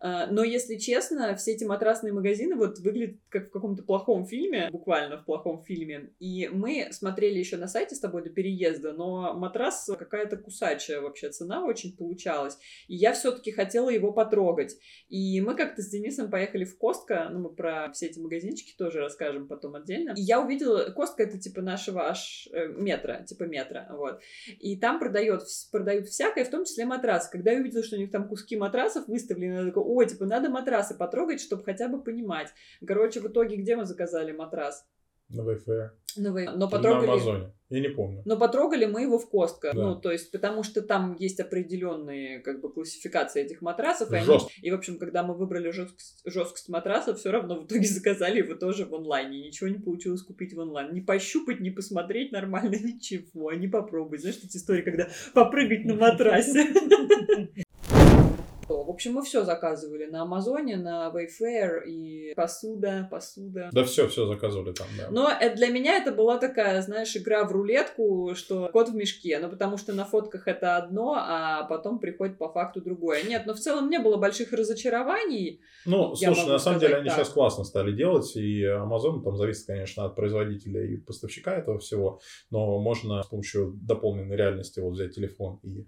[0.00, 4.68] А, но, если честно, все эти матрасные магазины вот выглядят как в каком-то плохом фильме,
[4.70, 6.10] буквально в плохом фильме.
[6.18, 11.30] И мы смотрели еще на сайте с тобой до переезда, но матрас какая-то кусачая вообще
[11.30, 12.58] цена очень получалась.
[12.88, 14.76] И я все-таки хотела его потрогать.
[15.08, 19.00] И мы как-то с Денисом поехали в Костка, ну, мы про все эти магазинчики тоже
[19.00, 20.14] расскажем потом отдельно.
[20.16, 24.20] И я увидела, Костка это типа нашего аж э, метра, типа метра, вот.
[24.58, 27.30] И там продает, продают всякое, в том числе матрасы.
[27.30, 30.48] Когда я увидела, что у них там куски матрасов выставлены, я такая, ой, типа, надо
[30.48, 32.48] матрасы потрогать, чтобы хотя бы понимать.
[32.86, 34.86] Короче, в итоге где мы заказали матрас?
[35.28, 35.90] На Wayfair.
[36.16, 36.56] На Wayfair.
[36.56, 37.06] Но потрогали...
[37.06, 37.52] На Амазоне.
[37.70, 38.22] Я не помню.
[38.24, 39.72] Но потрогали мы его в Костко.
[39.74, 39.82] Да.
[39.82, 44.12] Ну, то есть, потому что там есть определенные, как бы, классификации этих матрасов.
[44.12, 44.38] И, они...
[44.62, 48.54] и в общем, когда мы выбрали жесткость, жесткость матраса, все равно в итоге заказали его
[48.54, 49.42] тоже в онлайне.
[49.42, 50.92] Ничего не получилось купить в онлайн.
[50.92, 53.52] Не пощупать, не посмотреть нормально, ничего.
[53.52, 54.20] Не попробовать.
[54.20, 56.66] Знаешь, эти истории, когда попрыгать на матрасе.
[58.82, 63.68] В общем, мы все заказывали на Амазоне, на Wayfair и посуда, посуда.
[63.72, 65.08] Да все, все заказывали там, да.
[65.10, 69.38] Но это, для меня это была такая, знаешь, игра в рулетку, что кот в мешке.
[69.38, 73.22] Ну, потому что на фотках это одно, а потом приходит по факту другое.
[73.22, 75.60] Нет, но в целом не было больших разочарований.
[75.86, 77.18] Ну, слушай, на самом деле они так.
[77.18, 82.20] сейчас классно стали делать, и Amazon там зависит, конечно, от производителя и поставщика этого всего,
[82.50, 85.86] но можно с помощью дополненной реальности вот взять телефон и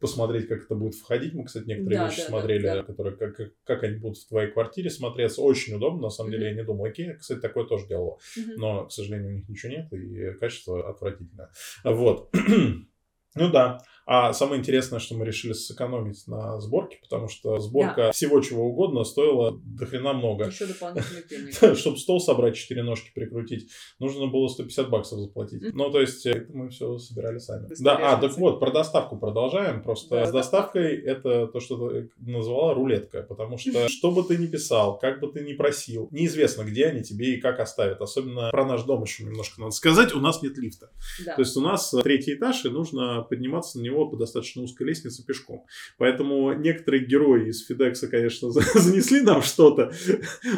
[0.00, 1.34] посмотреть, как это будет входить.
[1.34, 2.82] Мы, кстати, некоторые да, вещи да, смотрели, да, да.
[2.82, 5.40] которые как, как, как они будут в твоей квартире смотреться.
[5.42, 6.32] Очень удобно, на самом mm-hmm.
[6.32, 6.84] деле, я не думал.
[6.84, 8.18] Окей, кстати, такое тоже делала.
[8.36, 8.54] Mm-hmm.
[8.56, 11.50] Но, к сожалению, у них ничего нет, и качество отвратительное.
[11.84, 12.34] Вот.
[13.34, 13.78] ну да.
[14.06, 18.12] А самое интересное, что мы решили сэкономить на сборке, потому что сборка да.
[18.12, 20.46] всего чего угодно стоила до хрена много.
[20.46, 21.78] Еще дополнительных денег.
[21.78, 25.62] Чтобы стол собрать, четыре ножки прикрутить, нужно было 150 баксов заплатить.
[25.74, 27.68] Ну, то есть, э, мы все собирали сами.
[27.80, 29.82] Да, а, так вот, про доставку продолжаем.
[29.82, 34.46] Просто с доставкой это то, что ты назвала рулетка, потому что что бы ты ни
[34.46, 38.02] писал, как бы ты ни просил, неизвестно, где они тебе и как оставят.
[38.02, 40.90] Особенно про наш дом еще немножко надо сказать, у нас нет лифта.
[41.24, 44.88] То есть, у нас третий этаж, и нужно подниматься на него него по достаточно узкой
[44.88, 45.64] лестнице пешком.
[45.98, 49.92] Поэтому некоторые герои из Фидекса, конечно, занесли нам что-то,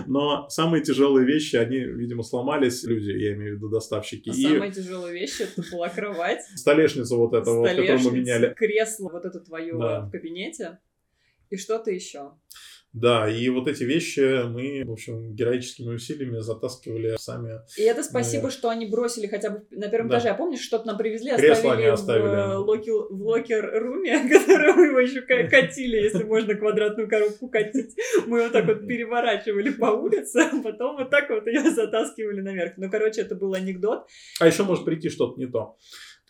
[0.06, 4.30] но самые тяжелые вещи, они, видимо, сломались, люди, я имею в виду доставщики.
[4.30, 4.42] А и...
[4.42, 6.42] самые тяжелые вещи, это была кровать.
[6.54, 8.54] Столешница вот эта, вот, которую мы меняли.
[8.54, 10.00] кресло вот это твое да.
[10.00, 10.78] в кабинете.
[11.50, 12.32] И что-то еще.
[12.96, 17.60] Да, и вот эти вещи мы, в общем, героическими усилиями затаскивали сами.
[17.76, 18.50] И это спасибо, мы...
[18.50, 20.16] что они бросили хотя бы на первом да.
[20.16, 20.30] этаже.
[20.30, 22.26] А помнишь, что-то нам привезли, Кресло оставили, они оставили.
[22.26, 27.06] В, э, locker, в locker room е, который мы его еще катили, если можно квадратную
[27.06, 27.94] коробку катить.
[28.26, 32.78] Мы вот так вот переворачивали по улице, а потом вот так вот ее затаскивали наверх.
[32.78, 34.06] Ну, короче, это был анекдот.
[34.40, 35.76] А еще может прийти что-то не то.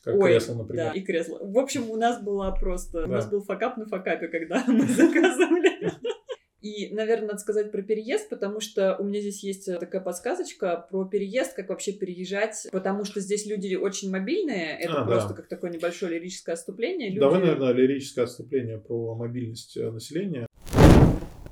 [0.02, 0.86] Как Ой, кресло, например.
[0.86, 1.38] Да, и кресло.
[1.42, 3.02] В общем, у нас была просто...
[3.02, 3.04] Да.
[3.04, 5.92] У нас был факап на факапе, когда мы заказывали.
[6.66, 11.04] И, наверное, надо сказать про переезд, потому что у меня здесь есть такая подсказочка про
[11.04, 15.34] переезд, как вообще переезжать, потому что здесь люди очень мобильные, это а, просто да.
[15.36, 17.08] как такое небольшое лирическое отступление.
[17.08, 17.20] Люди...
[17.20, 20.45] Давай, наверное, лирическое отступление про мобильность э, населения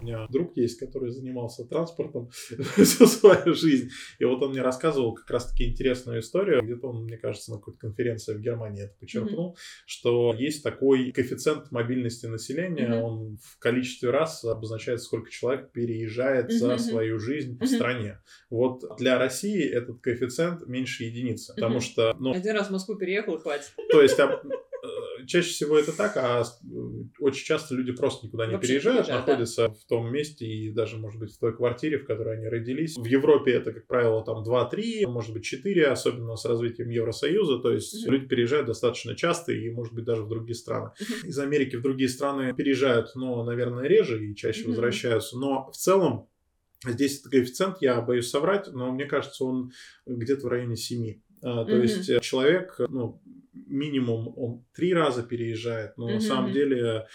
[0.04, 2.30] меня друг есть, который занимался транспортом
[2.76, 3.90] всю свою жизнь.
[4.18, 6.62] И вот он мне рассказывал как раз-таки интересную историю.
[6.62, 9.82] Где-то он, мне кажется, на какой-то конференции в Германии это подчеркнул, mm-hmm.
[9.86, 12.88] что есть такой коэффициент мобильности населения.
[12.88, 13.02] Mm-hmm.
[13.02, 16.58] Он в количестве раз обозначает, сколько человек переезжает mm-hmm.
[16.58, 17.76] за свою жизнь по mm-hmm.
[17.76, 18.20] стране.
[18.50, 21.52] Вот для России этот коэффициент меньше единицы.
[21.52, 21.56] Mm-hmm.
[21.56, 22.14] Потому что...
[22.18, 23.72] Ну, Один раз в Москву переехал, хватит.
[23.90, 24.16] То есть
[25.26, 26.44] чаще всего это так, а
[27.18, 29.74] очень часто люди просто никуда не Вообще переезжают, переезжают, находятся да.
[29.74, 32.96] в том месте и даже, может быть, в той квартире, в которой они родились.
[32.96, 37.72] В Европе это, как правило, там 2-3, может быть, 4, особенно с развитием Евросоюза, то
[37.72, 38.12] есть угу.
[38.12, 40.90] люди переезжают достаточно часто и, может быть, даже в другие страны.
[41.00, 41.28] Угу.
[41.28, 44.70] Из Америки в другие страны переезжают, но, наверное, реже и чаще угу.
[44.70, 46.28] возвращаются, но в целом
[46.86, 49.72] Здесь коэффициент, я боюсь соврать, но мне кажется, он
[50.06, 51.14] где-то в районе 7.
[51.42, 51.82] А, то mm-hmm.
[51.82, 53.22] есть человек, ну,
[53.54, 56.14] минимум он три раза переезжает, но mm-hmm.
[56.14, 57.06] на самом деле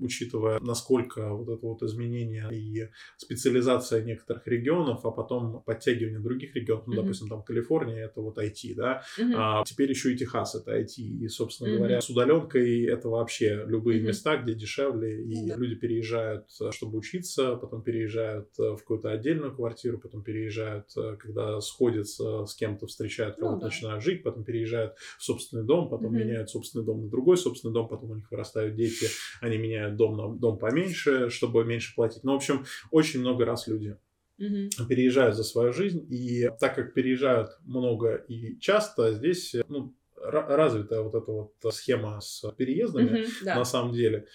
[0.00, 6.86] учитывая, насколько вот это вот изменение и специализация некоторых регионов, а потом подтягивание других регионов,
[6.86, 6.96] ну, mm-hmm.
[6.96, 9.34] допустим, там Калифорния, это вот IT, да, mm-hmm.
[9.36, 11.76] а теперь еще и Техас, это IT, и, собственно mm-hmm.
[11.76, 14.04] говоря, с удаленкой это вообще любые mm-hmm.
[14.04, 15.56] места, где дешевле, и mm-hmm.
[15.56, 20.86] люди переезжают, чтобы учиться, потом переезжают в какую-то отдельную квартиру, потом переезжают,
[21.18, 23.66] когда сходятся с кем-то, встречают кого-то, ну, да.
[23.66, 26.18] начинают жить, потом переезжают в собственный дом, потом mm-hmm.
[26.18, 29.06] меняют собственный дом на другой собственный дом, потом у них вырастают дети,
[29.40, 32.24] они меняют дом на дом поменьше, чтобы меньше платить.
[32.24, 33.96] Ну, в общем, очень много раз люди
[34.38, 34.86] угу.
[34.88, 36.06] переезжают за свою жизнь.
[36.10, 42.50] И так как переезжают много и часто, здесь ну, развитая вот эта вот схема с
[42.56, 43.54] переездами, угу, да.
[43.54, 44.26] на самом деле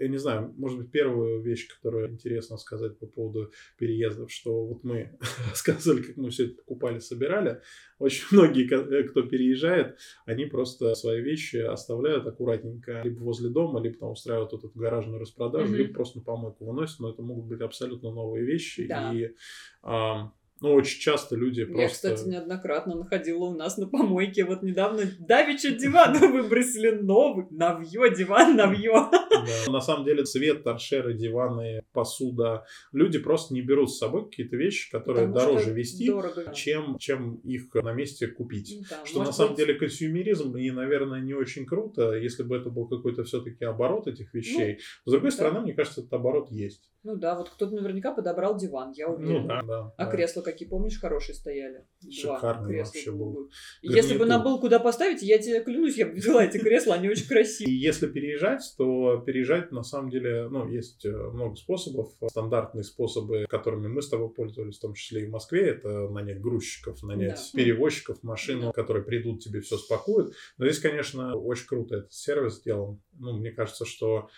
[0.00, 4.82] я не знаю, может быть, первую вещь, которую интересно сказать по поводу переездов, что вот
[4.82, 5.18] мы
[5.50, 7.60] рассказывали, как мы все это покупали, собирали.
[7.98, 13.98] Очень многие, э, кто переезжает, они просто свои вещи оставляют аккуратненько либо возле дома, либо
[13.98, 15.76] там устраивают вот эту гаражную распродажу, mm-hmm.
[15.76, 18.86] либо просто на помойку выносят, но это могут быть абсолютно новые вещи.
[18.86, 19.12] Да.
[19.12, 19.34] И
[19.82, 21.82] а, ну, очень часто люди просто...
[21.82, 24.44] Я, кстати, неоднократно находила у нас на помойке.
[24.44, 27.46] Вот недавно давеча диван выбросили новый.
[27.50, 29.08] Навье, диван, навье.
[29.30, 29.72] Да.
[29.72, 32.64] На самом деле цвет, торшеры, диваны, посуда.
[32.92, 36.52] Люди просто не берут с собой какие-то вещи, которые Потому дороже вести, дорого.
[36.54, 38.86] чем, чем их на месте купить.
[38.90, 39.58] Да, что на самом быть...
[39.58, 44.34] деле консюмеризм и, наверное, не очень круто, если бы это был какой-то все-таки оборот этих
[44.34, 44.78] вещей.
[45.06, 45.36] Ну, с другой да.
[45.36, 46.90] стороны, мне кажется, этот оборот есть.
[47.02, 49.40] Ну да, вот кто-то наверняка подобрал диван, я уверена.
[49.40, 49.94] Ну да, да.
[49.96, 50.10] А да.
[50.10, 51.86] кресла какие, помнишь, хорошие стояли?
[52.10, 53.50] Шикарные вообще был.
[53.80, 57.08] Если бы нам было куда поставить, я тебе клянусь, я бы взяла эти кресла, они
[57.08, 57.74] очень красивые.
[57.74, 62.12] И если переезжать, то переезжать на самом деле, ну, есть э, много способов.
[62.28, 66.40] Стандартные способы, которыми мы с тобой пользовались, в том числе и в Москве, это нанять
[66.40, 67.58] грузчиков, нанять да.
[67.58, 68.72] перевозчиков, машину, да.
[68.72, 70.34] которые придут, тебе все спакуют.
[70.58, 73.00] Но здесь, конечно, очень круто этот сервис сделан.
[73.18, 74.28] Ну, мне кажется, что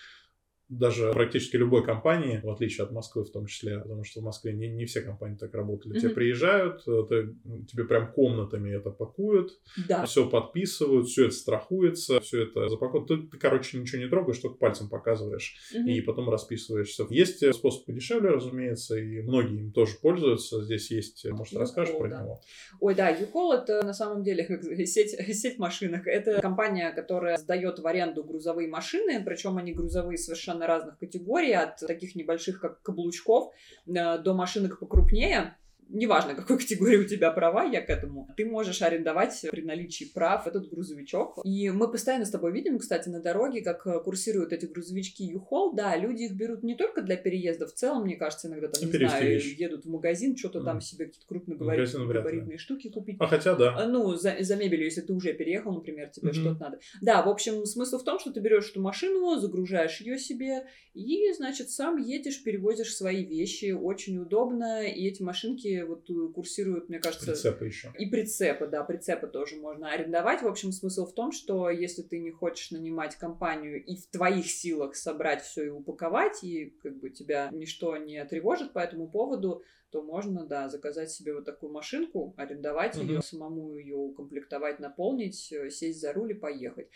[0.78, 4.52] даже практически любой компании, в отличие от Москвы в том числе, потому что в Москве
[4.52, 5.94] не, не все компании так работали.
[5.94, 6.00] Mm-hmm.
[6.00, 7.34] Тебе приезжают, э, ты,
[7.70, 10.04] тебе прям комнатами это пакуют, да.
[10.06, 13.08] все подписывают, все это страхуется, все это запаковывают.
[13.08, 15.90] Ты, ты, короче, ничего не трогаешь, только пальцем показываешь mm-hmm.
[15.90, 17.06] и потом расписываешься.
[17.10, 20.62] Есть э, способ подешевле, разумеется, и многие им тоже пользуются.
[20.64, 22.22] Здесь есть, э, может, расскажешь про да.
[22.22, 22.40] него?
[22.80, 26.06] Ой, да, Юкол это на самом деле как сеть, сеть машинок.
[26.06, 31.52] Это компания, которая сдает в аренду грузовые машины, причем они грузовые совершенно совершенно разных категорий,
[31.52, 33.52] от таких небольших, как каблучков,
[33.86, 35.56] э, до машинок покрупнее
[35.92, 40.46] неважно, какой категории у тебя права, я к этому, ты можешь арендовать при наличии прав
[40.46, 41.38] этот грузовичок.
[41.44, 45.74] И мы постоянно с тобой видим, кстати, на дороге, как э, курсируют эти грузовички U-Haul.
[45.74, 49.08] Да, люди их берут не только для переезда, в целом, мне кажется, иногда там, не
[49.08, 50.64] знаю, едут в магазин, что-то mm.
[50.64, 53.16] там себе какие-то крупногабаритные штуки купить.
[53.20, 53.76] А хотя да.
[53.76, 56.34] А, ну, за, за мебелью, если ты уже переехал, например, тебе mm-hmm.
[56.34, 56.78] что-то надо.
[57.00, 61.32] Да, в общем, смысл в том, что ты берешь эту машину, загружаешь ее себе и,
[61.32, 63.72] значит, сам едешь, перевозишь свои вещи.
[63.72, 67.26] Очень удобно, и эти машинки вот э, курсируют, мне кажется...
[67.26, 67.92] Прицепы еще.
[67.98, 70.42] И прицепы, да, прицепы тоже можно арендовать.
[70.42, 74.46] В общем, смысл в том, что если ты не хочешь нанимать компанию и в твоих
[74.46, 79.62] силах собрать все и упаковать, и как бы тебя ничто не тревожит по этому поводу,
[79.90, 83.06] то можно, да, заказать себе вот такую машинку, арендовать угу.
[83.06, 86.88] ее, самому ее укомплектовать, наполнить, э, сесть за руль и поехать.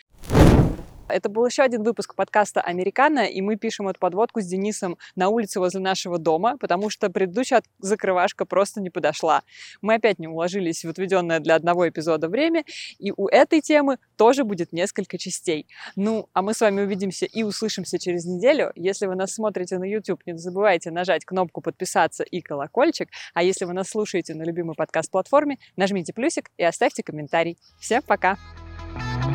[1.09, 5.29] Это был еще один выпуск подкаста «Американо», и мы пишем эту подводку с Денисом на
[5.29, 9.43] улице возле нашего дома, потому что предыдущая закрывашка просто не подошла.
[9.81, 12.65] Мы опять не уложились в отведенное для одного эпизода время,
[12.99, 15.67] и у этой темы тоже будет несколько частей.
[15.95, 18.73] Ну, а мы с вами увидимся и услышимся через неделю.
[18.75, 23.63] Если вы нас смотрите на YouTube, не забывайте нажать кнопку подписаться и колокольчик, а если
[23.65, 27.57] вы нас слушаете на любимой подкаст-платформе, нажмите плюсик и оставьте комментарий.
[27.79, 28.37] Всем пока!
[28.97, 29.26] You